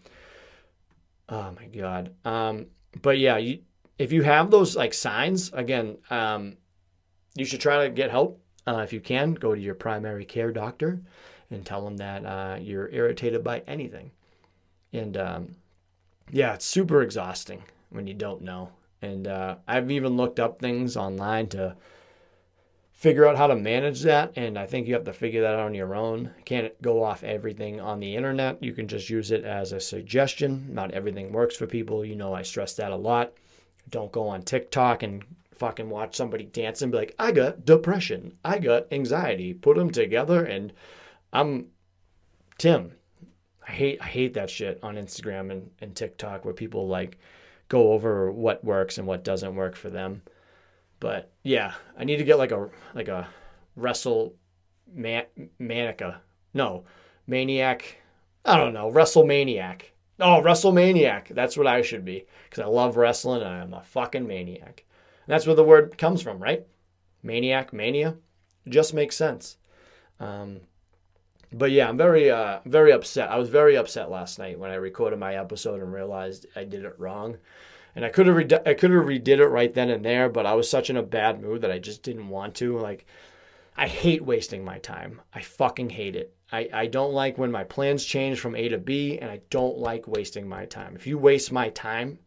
Oh 1.29 1.51
my 1.51 1.67
God. 1.67 2.13
Um, 2.25 2.67
but 3.01 3.17
yeah, 3.17 3.37
you, 3.37 3.59
if 3.99 4.13
you 4.13 4.23
have 4.23 4.49
those 4.49 4.75
like 4.75 4.93
signs, 4.93 5.51
again, 5.53 5.97
um, 6.09 6.55
you 7.35 7.45
should 7.45 7.61
try 7.61 7.83
to 7.83 7.91
get 7.91 8.09
help. 8.09 8.41
Uh, 8.65 8.77
if 8.77 8.93
you 8.93 9.01
can, 9.01 9.33
go 9.33 9.53
to 9.53 9.61
your 9.61 9.75
primary 9.75 10.25
care 10.25 10.51
doctor 10.51 11.01
and 11.51 11.65
tell 11.65 11.83
them 11.83 11.97
that 11.97 12.25
uh, 12.25 12.57
you're 12.59 12.89
irritated 12.89 13.43
by 13.43 13.61
anything. 13.67 14.11
And 14.93 15.17
um, 15.17 15.55
yeah, 16.31 16.53
it's 16.53 16.65
super 16.65 17.01
exhausting 17.01 17.61
when 17.89 18.07
you 18.07 18.13
don't 18.13 18.41
know. 18.41 18.69
And 19.01 19.27
uh, 19.27 19.57
I've 19.67 19.91
even 19.91 20.17
looked 20.17 20.39
up 20.39 20.59
things 20.59 20.95
online 20.95 21.47
to 21.47 21.75
figure 22.91 23.27
out 23.27 23.37
how 23.37 23.47
to 23.47 23.55
manage 23.55 24.01
that. 24.03 24.33
And 24.35 24.57
I 24.57 24.65
think 24.65 24.87
you 24.87 24.93
have 24.93 25.05
to 25.05 25.13
figure 25.13 25.41
that 25.41 25.55
out 25.55 25.65
on 25.65 25.73
your 25.73 25.95
own. 25.95 26.31
can't 26.45 26.79
go 26.81 27.03
off 27.03 27.23
everything 27.23 27.79
on 27.81 27.99
the 27.99 28.15
internet. 28.15 28.61
You 28.63 28.73
can 28.73 28.87
just 28.87 29.09
use 29.09 29.31
it 29.31 29.43
as 29.43 29.71
a 29.71 29.79
suggestion. 29.79 30.67
Not 30.69 30.91
everything 30.91 31.31
works 31.31 31.55
for 31.55 31.65
people. 31.65 32.05
You 32.05 32.15
know, 32.15 32.33
I 32.33 32.43
stress 32.43 32.73
that 32.75 32.91
a 32.91 32.95
lot. 32.95 33.33
Don't 33.89 34.11
go 34.11 34.27
on 34.27 34.43
TikTok 34.43 35.03
and 35.03 35.23
fucking 35.55 35.89
watch 35.89 36.15
somebody 36.15 36.45
dance 36.45 36.81
and 36.81 36.91
be 36.91 36.97
like, 36.97 37.15
I 37.19 37.31
got 37.31 37.65
depression. 37.65 38.37
I 38.45 38.59
got 38.59 38.91
anxiety. 38.91 39.53
Put 39.53 39.77
them 39.77 39.91
together 39.91 40.45
and 40.45 40.73
I'm 41.33 41.67
Tim. 42.57 42.93
I 43.67 43.71
hate 43.71 44.01
I 44.01 44.05
hate 44.05 44.33
that 44.33 44.49
shit 44.49 44.79
on 44.81 44.95
Instagram 44.95 45.51
and, 45.51 45.69
and 45.79 45.95
TikTok 45.95 46.45
where 46.45 46.53
people 46.53 46.87
like 46.87 47.19
go 47.67 47.91
over 47.91 48.31
what 48.31 48.63
works 48.63 48.97
and 48.97 49.05
what 49.05 49.23
doesn't 49.23 49.55
work 49.55 49.75
for 49.75 49.89
them. 49.89 50.23
But 50.99 51.31
yeah, 51.43 51.73
I 51.97 52.03
need 52.03 52.17
to 52.17 52.23
get 52.23 52.37
like 52.37 52.51
a 52.51 52.69
like 52.95 53.07
a 53.07 53.27
wrestle 53.75 54.35
man, 54.93 55.25
manica. 55.59 56.21
No, 56.53 56.85
maniac. 57.27 57.97
I 58.45 58.57
don't 58.57 58.73
know, 58.73 58.91
WrestleManiac. 58.91 59.81
Oh, 60.19 60.41
WrestleManiac. 60.43 61.29
That's 61.29 61.55
what 61.55 61.67
I 61.67 61.81
should 61.81 62.03
be 62.03 62.25
because 62.49 62.63
I 62.63 62.67
love 62.67 62.97
wrestling 62.97 63.41
and 63.41 63.49
I'm 63.49 63.73
a 63.73 63.81
fucking 63.81 64.27
maniac. 64.27 64.83
And 65.25 65.33
that's 65.33 65.45
where 65.45 65.55
the 65.55 65.63
word 65.63 65.97
comes 65.97 66.21
from, 66.21 66.39
right? 66.39 66.65
Maniac, 67.23 67.71
mania. 67.71 68.15
It 68.65 68.71
just 68.71 68.93
makes 68.93 69.15
sense. 69.15 69.57
Um, 70.19 70.61
but 71.51 71.71
yeah, 71.71 71.87
I'm 71.87 71.97
very 71.97 72.29
uh, 72.29 72.59
very 72.65 72.91
upset. 72.91 73.31
I 73.31 73.37
was 73.37 73.49
very 73.49 73.75
upset 73.75 74.11
last 74.11 74.39
night 74.39 74.59
when 74.59 74.71
I 74.71 74.75
recorded 74.75 75.19
my 75.19 75.35
episode 75.35 75.81
and 75.81 75.91
realized 75.91 76.45
I 76.55 76.63
did 76.63 76.83
it 76.83 76.99
wrong. 76.99 77.37
And 77.95 78.05
I 78.05 78.09
could 78.09 78.27
have 78.27 78.35
re- 78.35 78.59
I 78.65 78.73
could 78.73 78.91
have 78.91 79.05
redid 79.05 79.39
it 79.39 79.47
right 79.47 79.73
then 79.73 79.89
and 79.89 80.05
there, 80.05 80.29
but 80.29 80.45
I 80.45 80.53
was 80.53 80.69
such 80.69 80.89
in 80.89 80.97
a 80.97 81.03
bad 81.03 81.41
mood 81.41 81.61
that 81.61 81.71
I 81.71 81.79
just 81.79 82.03
didn't 82.03 82.29
want 82.29 82.55
to. 82.55 82.77
Like 82.77 83.05
I 83.75 83.87
hate 83.87 84.23
wasting 84.23 84.63
my 84.63 84.77
time. 84.79 85.21
I 85.33 85.41
fucking 85.41 85.89
hate 85.89 86.15
it. 86.15 86.35
I, 86.51 86.69
I 86.73 86.87
don't 86.87 87.13
like 87.13 87.37
when 87.37 87.51
my 87.51 87.63
plans 87.63 88.03
change 88.03 88.39
from 88.39 88.55
A 88.55 88.69
to 88.69 88.77
B 88.77 89.19
and 89.19 89.29
I 89.29 89.41
don't 89.49 89.77
like 89.77 90.07
wasting 90.07 90.47
my 90.47 90.65
time. 90.65 90.95
If 90.95 91.05
you 91.05 91.17
waste 91.17 91.51
my 91.51 91.69
time, 91.69 92.19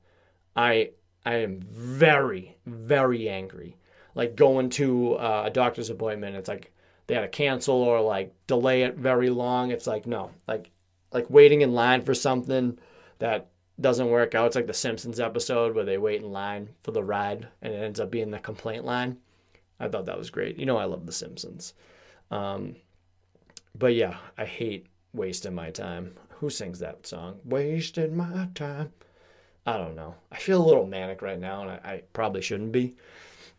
I 0.54 0.90
I 1.24 1.36
am 1.36 1.60
very, 1.60 2.56
very 2.66 3.28
angry. 3.28 3.76
Like 4.14 4.36
going 4.36 4.70
to 4.70 5.14
uh, 5.14 5.44
a 5.46 5.50
doctor's 5.50 5.90
appointment, 5.90 6.36
it's 6.36 6.48
like 6.48 6.72
they 7.06 7.14
had 7.14 7.22
to 7.22 7.28
cancel 7.28 7.76
or 7.76 8.00
like 8.00 8.34
delay 8.46 8.82
it 8.82 8.96
very 8.96 9.30
long. 9.30 9.70
It's 9.70 9.86
like 9.86 10.06
no, 10.06 10.30
like 10.46 10.70
like 11.12 11.28
waiting 11.28 11.62
in 11.62 11.72
line 11.72 12.02
for 12.02 12.14
something 12.14 12.78
that 13.18 13.50
doesn't 13.80 14.10
work 14.10 14.34
out. 14.34 14.46
It's 14.46 14.56
like 14.56 14.66
the 14.66 14.74
Simpsons 14.74 15.18
episode 15.18 15.74
where 15.74 15.84
they 15.84 15.98
wait 15.98 16.22
in 16.22 16.30
line 16.30 16.68
for 16.82 16.92
the 16.92 17.02
ride 17.02 17.48
and 17.60 17.72
it 17.72 17.82
ends 17.82 18.00
up 18.00 18.10
being 18.10 18.30
the 18.30 18.38
complaint 18.38 18.84
line. 18.84 19.18
I 19.80 19.88
thought 19.88 20.06
that 20.06 20.18
was 20.18 20.30
great. 20.30 20.58
You 20.58 20.66
know, 20.66 20.76
I 20.76 20.84
love 20.84 21.06
the 21.06 21.12
Simpsons. 21.12 21.74
Um, 22.30 22.76
but 23.74 23.94
yeah, 23.94 24.18
I 24.36 24.44
hate 24.44 24.86
wasting 25.12 25.54
my 25.54 25.70
time. 25.70 26.14
Who 26.38 26.50
sings 26.50 26.78
that 26.80 27.06
song? 27.06 27.40
Wasted 27.44 28.12
my 28.12 28.48
time. 28.54 28.92
I 29.64 29.76
don't 29.76 29.94
know. 29.94 30.16
I 30.30 30.38
feel 30.38 30.60
a 30.60 30.66
little 30.66 30.86
manic 30.86 31.22
right 31.22 31.38
now, 31.38 31.62
and 31.62 31.70
I, 31.70 31.80
I 31.84 32.02
probably 32.12 32.42
shouldn't 32.42 32.72
be 32.72 32.96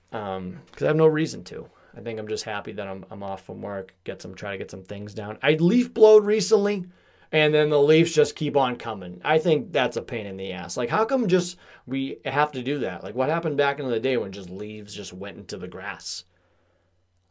because 0.10 0.38
um, 0.38 0.62
I 0.82 0.86
have 0.86 0.96
no 0.96 1.08
reason 1.08 1.44
to. 1.46 1.68
I 1.96 2.02
think 2.02 2.20
I'm 2.20 2.28
just 2.28 2.44
happy 2.44 2.72
that 2.74 2.88
I'm, 2.88 3.06
I'm 3.10 3.24
off 3.24 3.46
from 3.46 3.62
work, 3.62 3.94
get 4.04 4.22
some 4.22 4.36
try 4.36 4.52
to 4.52 4.58
get 4.58 4.72
some 4.72 4.84
things 4.84 5.14
down. 5.14 5.38
I 5.42 5.54
leaf 5.54 5.94
blowed 5.94 6.26
recently, 6.26 6.86
and 7.32 7.54
then 7.54 7.70
the 7.70 7.82
leaves 7.82 8.14
just 8.14 8.36
keep 8.36 8.58
on 8.58 8.76
coming. 8.76 9.22
I 9.24 9.38
think 9.38 9.72
that's 9.72 9.98
a 9.98 10.02
pain 10.02 10.26
in 10.26 10.38
the 10.38 10.52
ass. 10.52 10.76
Like, 10.76 10.90
how 10.90 11.06
come 11.06 11.28
just 11.28 11.58
we 11.86 12.20
have 12.26 12.52
to 12.54 12.64
do 12.64 12.80
that? 12.80 13.04
Like, 13.04 13.16
what 13.16 13.30
happened 13.30 13.58
back 13.58 13.80
in 13.80 13.88
the 13.88 14.00
day 14.00 14.18
when 14.18 14.32
just 14.32 14.50
leaves 14.50 14.94
just 14.94 15.14
went 15.14 15.38
into 15.38 15.58
the 15.58 15.68
grass? 15.68 16.26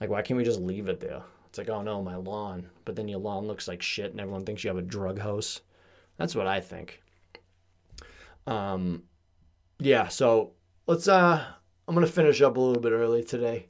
Like, 0.01 0.11
why 0.11 0.23
can't 0.23 0.39
we 0.39 0.45
just 0.45 0.61
leave 0.61 0.89
it 0.89 1.01
there? 1.01 1.23
It's 1.53 1.59
like, 1.59 1.69
oh 1.69 1.83
no, 1.83 2.03
my 2.03 2.17
lawn. 2.17 2.71
But 2.87 2.97
then 2.97 3.09
your 3.09 3.19
lawn 3.19 3.47
looks 3.47 3.69
like 3.69 3.83
shit, 3.83 4.11
and 4.11 4.19
everyone 4.19 4.47
thinks 4.47 4.65
you 4.65 4.69
have 4.69 4.79
a 4.79 4.83
drug 4.83 5.19
house. 5.19 5.61
That's 6.17 6.35
what 6.35 6.47
I 6.47 6.61
think. 6.61 7.03
Um, 8.47 9.03
yeah. 9.79 10.09
So 10.09 10.53
let's. 10.87 11.09
Uh, 11.09 11.45
I'm 11.87 11.95
gonna 11.95 12.07
finish 12.07 12.41
up 12.41 12.57
a 12.57 12.61
little 12.61 12.81
bit 12.81 12.93
early 12.93 13.23
today 13.23 13.67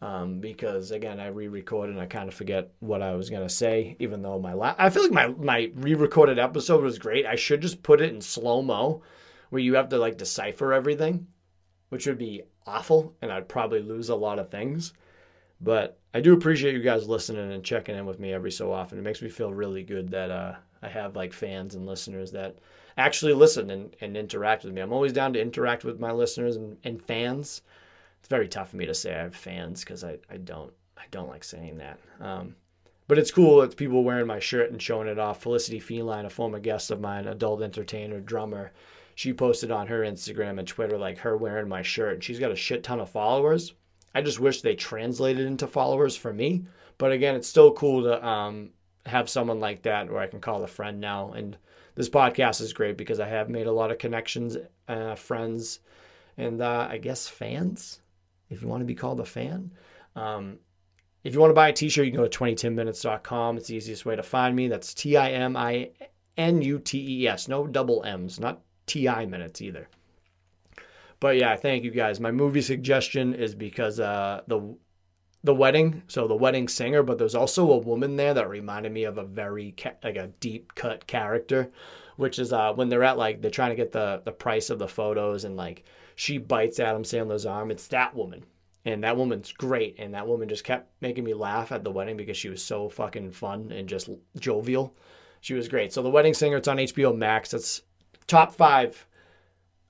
um, 0.00 0.40
because 0.40 0.90
again 0.90 1.20
I 1.20 1.26
re-recorded 1.26 1.92
and 1.92 2.00
I 2.00 2.06
kind 2.06 2.30
of 2.30 2.34
forget 2.34 2.72
what 2.80 3.02
I 3.02 3.14
was 3.14 3.28
gonna 3.28 3.50
say. 3.50 3.94
Even 3.98 4.22
though 4.22 4.38
my 4.38 4.54
la- 4.54 4.74
I 4.78 4.88
feel 4.88 5.02
like 5.02 5.12
my 5.12 5.28
my 5.28 5.70
re-recorded 5.74 6.38
episode 6.38 6.82
was 6.82 6.98
great. 6.98 7.26
I 7.26 7.36
should 7.36 7.60
just 7.60 7.82
put 7.82 8.00
it 8.00 8.14
in 8.14 8.22
slow 8.22 8.62
mo, 8.62 9.02
where 9.50 9.60
you 9.60 9.74
have 9.74 9.90
to 9.90 9.98
like 9.98 10.16
decipher 10.16 10.72
everything, 10.72 11.26
which 11.90 12.06
would 12.06 12.16
be 12.16 12.44
awful, 12.66 13.14
and 13.20 13.30
I'd 13.30 13.50
probably 13.50 13.82
lose 13.82 14.08
a 14.08 14.16
lot 14.16 14.38
of 14.38 14.50
things. 14.50 14.94
But 15.60 15.98
I 16.14 16.20
do 16.20 16.34
appreciate 16.34 16.74
you 16.74 16.82
guys 16.82 17.08
listening 17.08 17.52
and 17.52 17.64
checking 17.64 17.96
in 17.96 18.06
with 18.06 18.20
me 18.20 18.32
every 18.32 18.52
so 18.52 18.72
often. 18.72 18.98
It 18.98 19.02
makes 19.02 19.22
me 19.22 19.28
feel 19.28 19.52
really 19.52 19.82
good 19.82 20.08
that 20.10 20.30
uh, 20.30 20.54
I 20.82 20.88
have 20.88 21.16
like 21.16 21.32
fans 21.32 21.74
and 21.74 21.86
listeners 21.86 22.30
that 22.32 22.56
actually 22.96 23.32
listen 23.32 23.70
and, 23.70 23.94
and 24.00 24.16
interact 24.16 24.64
with 24.64 24.72
me. 24.72 24.80
I'm 24.80 24.92
always 24.92 25.12
down 25.12 25.32
to 25.32 25.40
interact 25.40 25.84
with 25.84 25.98
my 25.98 26.12
listeners 26.12 26.56
and, 26.56 26.76
and 26.84 27.02
fans 27.02 27.62
it's 28.18 28.28
very 28.28 28.48
tough 28.48 28.70
for 28.70 28.76
me 28.76 28.86
to 28.86 28.94
say 28.94 29.14
I 29.14 29.22
have 29.22 29.34
fans 29.34 29.80
because 29.80 30.04
I, 30.04 30.18
I 30.30 30.36
don't 30.38 30.72
I 30.96 31.04
don't 31.10 31.28
like 31.28 31.44
saying 31.44 31.78
that. 31.78 31.98
Um, 32.20 32.56
but 33.06 33.18
it's 33.18 33.30
cool. 33.30 33.62
It's 33.62 33.74
people 33.74 34.02
wearing 34.04 34.26
my 34.26 34.38
shirt 34.38 34.70
and 34.70 34.82
showing 34.82 35.08
it 35.08 35.18
off. 35.18 35.40
Felicity 35.40 35.78
Feline, 35.78 36.26
a 36.26 36.30
former 36.30 36.58
guest 36.58 36.90
of 36.90 37.00
mine, 37.00 37.26
adult 37.26 37.62
entertainer, 37.62 38.20
drummer, 38.20 38.72
she 39.14 39.32
posted 39.32 39.70
on 39.70 39.86
her 39.86 40.00
Instagram 40.00 40.58
and 40.58 40.68
Twitter 40.68 40.98
like 40.98 41.18
her 41.18 41.36
wearing 41.36 41.68
my 41.68 41.82
shirt. 41.82 42.22
She's 42.22 42.38
got 42.38 42.50
a 42.50 42.56
shit 42.56 42.82
ton 42.82 43.00
of 43.00 43.08
followers. 43.08 43.72
I 44.14 44.22
just 44.22 44.40
wish 44.40 44.62
they 44.62 44.74
translated 44.74 45.46
into 45.46 45.66
followers 45.66 46.16
for 46.16 46.32
me. 46.32 46.64
But 46.96 47.12
again, 47.12 47.36
it's 47.36 47.48
still 47.48 47.72
cool 47.72 48.02
to 48.02 48.26
um, 48.26 48.70
have 49.06 49.28
someone 49.28 49.60
like 49.60 49.82
that 49.82 50.10
where 50.10 50.20
I 50.20 50.26
can 50.26 50.40
call 50.40 50.64
a 50.64 50.66
friend 50.68 51.00
now. 51.00 51.32
And 51.32 51.56
this 51.94 52.08
podcast 52.08 52.60
is 52.60 52.72
great 52.72 52.96
because 52.96 53.20
I 53.20 53.28
have 53.28 53.48
made 53.48 53.66
a 53.66 53.72
lot 53.72 53.90
of 53.90 53.98
connections, 53.98 54.56
uh, 54.88 55.14
friends, 55.14 55.80
and 56.36 56.60
uh, 56.60 56.88
I 56.90 56.98
guess 56.98 57.28
fans 57.28 58.00
if 58.50 58.62
you 58.62 58.68
want 58.68 58.80
to 58.80 58.86
be 58.86 58.94
called 58.94 59.20
a 59.20 59.24
fan. 59.24 59.72
Um, 60.16 60.58
if 61.24 61.34
you 61.34 61.40
want 61.40 61.50
to 61.50 61.54
buy 61.54 61.68
a 61.68 61.72
t-shirt, 61.72 62.06
you 62.06 62.12
can 62.12 62.20
go 62.20 62.28
to 62.28 62.38
20timinutes.com. 62.38 63.56
It's 63.56 63.68
the 63.68 63.76
easiest 63.76 64.04
way 64.06 64.16
to 64.16 64.22
find 64.22 64.56
me. 64.56 64.68
That's 64.68 64.94
T-I-M-I-N-U-T-E-S. 64.94 65.88
No 67.48 67.66
double 67.66 68.04
M's, 68.04 68.40
not 68.40 68.60
T-I 68.86 69.26
minutes 69.26 69.60
either. 69.60 69.88
But 71.20 71.36
yeah, 71.36 71.56
thank 71.56 71.84
you 71.84 71.90
guys. 71.90 72.20
My 72.20 72.30
movie 72.30 72.62
suggestion 72.62 73.34
is 73.34 73.54
because 73.54 73.98
uh, 74.00 74.42
the 74.46 74.76
the 75.44 75.54
wedding, 75.54 76.02
so 76.08 76.26
the 76.26 76.34
wedding 76.34 76.68
singer, 76.68 77.02
but 77.02 77.18
there's 77.18 77.34
also 77.34 77.70
a 77.70 77.78
woman 77.78 78.16
there 78.16 78.34
that 78.34 78.48
reminded 78.48 78.92
me 78.92 79.04
of 79.04 79.18
a 79.18 79.24
very 79.24 79.72
ca- 79.76 79.94
like 80.02 80.16
a 80.16 80.28
deep 80.40 80.74
cut 80.74 81.06
character, 81.06 81.70
which 82.16 82.38
is 82.38 82.52
uh, 82.52 82.72
when 82.72 82.88
they're 82.88 83.04
at 83.04 83.18
like 83.18 83.40
they're 83.40 83.50
trying 83.50 83.70
to 83.70 83.76
get 83.76 83.92
the 83.92 84.22
the 84.24 84.32
price 84.32 84.70
of 84.70 84.78
the 84.78 84.88
photos 84.88 85.44
and 85.44 85.56
like 85.56 85.84
she 86.14 86.38
bites 86.38 86.80
Adam 86.80 87.04
Sandler's 87.04 87.46
arm. 87.46 87.70
It's 87.70 87.86
that 87.88 88.14
woman. 88.14 88.44
And 88.84 89.04
that 89.04 89.16
woman's 89.16 89.52
great. 89.52 89.96
And 89.98 90.14
that 90.14 90.26
woman 90.26 90.48
just 90.48 90.64
kept 90.64 90.90
making 91.00 91.22
me 91.22 91.34
laugh 91.34 91.70
at 91.72 91.84
the 91.84 91.90
wedding 91.90 92.16
because 92.16 92.36
she 92.36 92.48
was 92.48 92.62
so 92.62 92.88
fucking 92.88 93.32
fun 93.32 93.70
and 93.70 93.88
just 93.88 94.08
jovial. 94.38 94.96
She 95.40 95.54
was 95.54 95.68
great. 95.68 95.92
So 95.92 96.02
The 96.02 96.10
Wedding 96.10 96.34
Singer, 96.34 96.56
it's 96.56 96.66
on 96.66 96.78
HBO 96.78 97.16
Max. 97.16 97.54
It's 97.54 97.82
top 98.26 98.52
five 98.52 99.06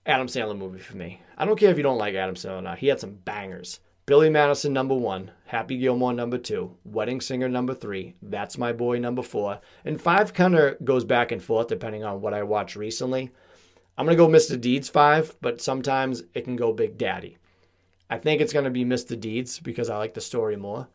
Adam 0.09 0.27
Sandler 0.27 0.57
movie 0.57 0.79
for 0.79 0.97
me. 0.97 1.21
I 1.37 1.45
don't 1.45 1.61
care 1.61 1.71
if 1.71 1.77
you 1.77 1.83
don't 1.83 1.99
like 1.99 2.15
Adam 2.15 2.35
Sandler 2.35 2.61
or 2.61 2.63
not. 2.63 2.79
He 2.79 2.87
had 2.87 2.99
some 2.99 3.19
bangers. 3.27 3.81
Billy 4.07 4.31
Madison, 4.31 4.73
number 4.73 4.95
one. 4.95 5.33
Happy 5.45 5.77
Gilmore, 5.77 6.15
number 6.15 6.39
two. 6.39 6.75
Wedding 6.83 7.21
Singer, 7.21 7.47
number 7.47 7.75
three. 7.75 8.15
That's 8.23 8.57
My 8.57 8.73
Boy, 8.73 8.99
number 8.99 9.21
four. 9.21 9.61
And 9.85 10.01
five 10.01 10.33
kind 10.33 10.57
of 10.57 10.83
goes 10.83 11.05
back 11.05 11.31
and 11.31 11.43
forth 11.43 11.69
depending 11.69 12.05
on 12.05 12.23
what 12.23 12.33
I 12.33 12.43
watch 12.43 12.75
recently. 12.75 13.31
I'm 13.99 14.07
going 14.07 14.17
to 14.17 14.25
go 14.25 14.29
Mr. 14.29 14.59
Deeds 14.59 14.89
5, 14.89 15.37
but 15.43 15.61
sometimes 15.61 16.23
it 16.33 16.45
can 16.45 16.57
go 16.57 16.73
Big 16.73 16.97
Daddy. 16.97 17.37
I 18.09 18.17
think 18.17 18.41
it's 18.41 18.55
going 18.55 18.65
to 18.65 18.71
be 18.71 18.87
Mr. 18.87 19.19
Deeds 19.19 19.59
because 19.59 19.91
I 19.91 19.99
like 19.99 20.15
the 20.15 20.23
story 20.23 20.57
more. 20.57 20.89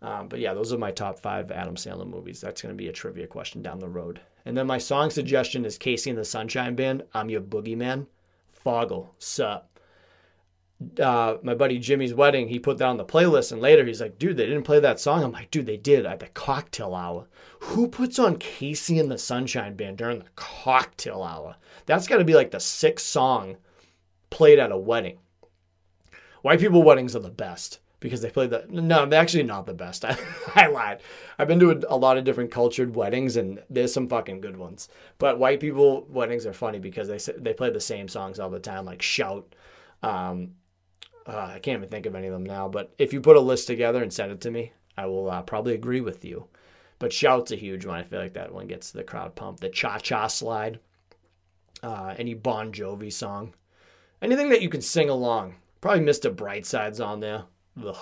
Um, 0.00 0.28
but 0.28 0.38
yeah, 0.38 0.54
those 0.54 0.72
are 0.72 0.78
my 0.78 0.90
top 0.90 1.18
five 1.18 1.50
Adam 1.50 1.74
Sandler 1.74 2.08
movies. 2.08 2.40
That's 2.40 2.62
going 2.62 2.74
to 2.74 2.82
be 2.82 2.88
a 2.88 2.92
trivia 2.92 3.26
question 3.26 3.60
down 3.60 3.78
the 3.78 3.88
road. 3.88 4.20
And 4.46 4.56
then 4.56 4.66
my 4.66 4.78
song 4.78 5.10
suggestion 5.10 5.66
is 5.66 5.78
KC 5.78 6.08
and 6.08 6.18
the 6.18 6.24
Sunshine 6.24 6.74
Band. 6.74 7.02
I'm 7.12 7.28
your 7.28 7.42
boogeyman. 7.42 8.06
Foggle, 8.64 9.10
sup. 9.18 9.70
Uh, 10.98 11.36
my 11.42 11.54
buddy 11.54 11.78
Jimmy's 11.78 12.14
wedding, 12.14 12.48
he 12.48 12.58
put 12.58 12.78
that 12.78 12.88
on 12.88 12.96
the 12.96 13.04
playlist, 13.04 13.52
and 13.52 13.60
later 13.60 13.84
he's 13.84 14.00
like, 14.00 14.18
"Dude, 14.18 14.36
they 14.36 14.46
didn't 14.46 14.64
play 14.64 14.80
that 14.80 14.98
song." 15.00 15.22
I'm 15.22 15.32
like, 15.32 15.50
"Dude, 15.50 15.66
they 15.66 15.76
did 15.76 16.04
at 16.04 16.20
the 16.20 16.26
cocktail 16.28 16.94
hour. 16.94 17.28
Who 17.60 17.88
puts 17.88 18.18
on 18.18 18.36
KC 18.36 18.98
and 19.00 19.10
the 19.10 19.18
Sunshine 19.18 19.76
Band 19.76 19.98
during 19.98 20.18
the 20.18 20.30
cocktail 20.34 21.22
hour? 21.22 21.56
That's 21.86 22.06
got 22.08 22.18
to 22.18 22.24
be 22.24 22.34
like 22.34 22.50
the 22.50 22.60
sixth 22.60 23.06
song 23.06 23.56
played 24.30 24.58
at 24.58 24.72
a 24.72 24.76
wedding. 24.76 25.18
White 26.42 26.60
people 26.60 26.82
weddings 26.82 27.14
are 27.14 27.20
the 27.20 27.30
best 27.30 27.78
because 28.00 28.20
they 28.20 28.30
play 28.30 28.46
the 28.46 28.66
no 28.68 29.06
they're 29.06 29.20
actually 29.20 29.42
not 29.42 29.66
the 29.66 29.74
best. 29.74 30.04
I, 30.04 30.16
I 30.54 30.66
lied. 30.66 31.00
I've 31.38 31.48
been 31.48 31.60
to 31.60 31.70
a, 31.70 31.94
a, 31.94 31.96
lot 31.96 32.18
of 32.18 32.24
different 32.24 32.50
cultured 32.50 32.94
weddings 32.94 33.36
and 33.36 33.62
there's 33.70 33.94
some 33.94 34.08
fucking 34.08 34.40
good 34.40 34.56
ones. 34.56 34.88
But 35.18 35.38
white 35.38 35.60
people 35.60 36.06
weddings 36.08 36.46
are 36.46 36.52
funny 36.52 36.78
because 36.78 37.08
they 37.08 37.32
they 37.38 37.54
play 37.54 37.70
the 37.70 37.80
same 37.80 38.08
songs 38.08 38.38
all 38.38 38.50
the 38.50 38.60
time 38.60 38.84
like 38.84 39.02
shout 39.02 39.54
um, 40.02 40.52
uh, 41.26 41.52
i 41.54 41.58
can't 41.58 41.78
even 41.78 41.88
think 41.88 42.04
of 42.04 42.14
any 42.14 42.26
of 42.26 42.32
them 42.34 42.44
now 42.44 42.68
but 42.68 42.92
if 42.98 43.12
you 43.12 43.20
put 43.20 43.36
a 43.36 43.40
list 43.40 43.66
together 43.66 44.02
and 44.02 44.12
send 44.12 44.30
it 44.30 44.42
to 44.42 44.50
me 44.50 44.72
i 44.98 45.06
will 45.06 45.30
uh, 45.30 45.42
probably 45.42 45.74
agree 45.74 46.00
with 46.00 46.24
you. 46.24 46.46
But 47.00 47.12
shout's 47.12 47.50
a 47.50 47.56
huge 47.56 47.84
one. 47.84 47.98
I 47.98 48.04
feel 48.04 48.20
like 48.20 48.34
that 48.34 48.54
one 48.54 48.68
gets 48.68 48.92
the 48.92 49.02
crowd 49.02 49.34
pumped. 49.34 49.60
The 49.60 49.68
cha-cha 49.68 50.28
slide 50.28 50.78
uh, 51.82 52.14
any 52.16 52.34
bon 52.34 52.72
jovi 52.72 53.12
song 53.12 53.54
anything 54.22 54.48
that 54.48 54.62
you 54.62 54.68
can 54.68 54.80
sing 54.80 55.10
along. 55.10 55.56
Probably 55.80 56.04
mr. 56.04 56.34
Brightside 56.34 57.04
on 57.04 57.20
there 57.20 57.44
Ugh. 57.82 57.96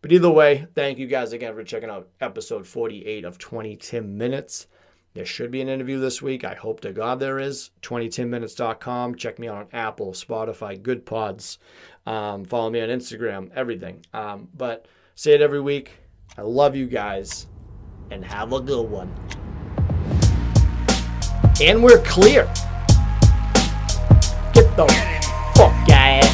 But 0.00 0.12
either 0.12 0.30
way, 0.30 0.66
thank 0.74 0.98
you 0.98 1.06
guys 1.06 1.32
again 1.32 1.54
for 1.54 1.64
checking 1.64 1.88
out 1.88 2.08
episode 2.20 2.66
48 2.66 3.24
of 3.24 3.38
20 3.38 3.76
Tim 3.76 4.18
Minutes. 4.18 4.66
There 5.14 5.24
should 5.24 5.50
be 5.52 5.60
an 5.60 5.68
interview 5.68 6.00
this 6.00 6.20
week. 6.20 6.44
I 6.44 6.54
hope 6.54 6.80
to 6.80 6.92
God 6.92 7.20
there 7.20 7.38
is. 7.38 7.70
20timminutes.com. 7.82 9.14
Check 9.14 9.38
me 9.38 9.48
out 9.48 9.56
on 9.56 9.68
Apple, 9.72 10.12
Spotify, 10.12 10.78
Goodpods. 10.78 11.58
Um, 12.04 12.44
follow 12.44 12.68
me 12.68 12.80
on 12.80 12.88
Instagram, 12.88 13.50
everything. 13.54 14.04
Um, 14.12 14.48
but 14.54 14.86
say 15.14 15.32
it 15.32 15.40
every 15.40 15.60
week. 15.60 15.92
I 16.36 16.42
love 16.42 16.74
you 16.74 16.86
guys 16.86 17.46
and 18.10 18.24
have 18.24 18.52
a 18.52 18.60
good 18.60 18.90
one. 18.90 19.14
And 21.62 21.82
we're 21.82 22.02
clear. 22.02 22.44
Get 24.52 24.76
the 24.76 24.86
fuck 25.54 25.90
out. 25.90 26.33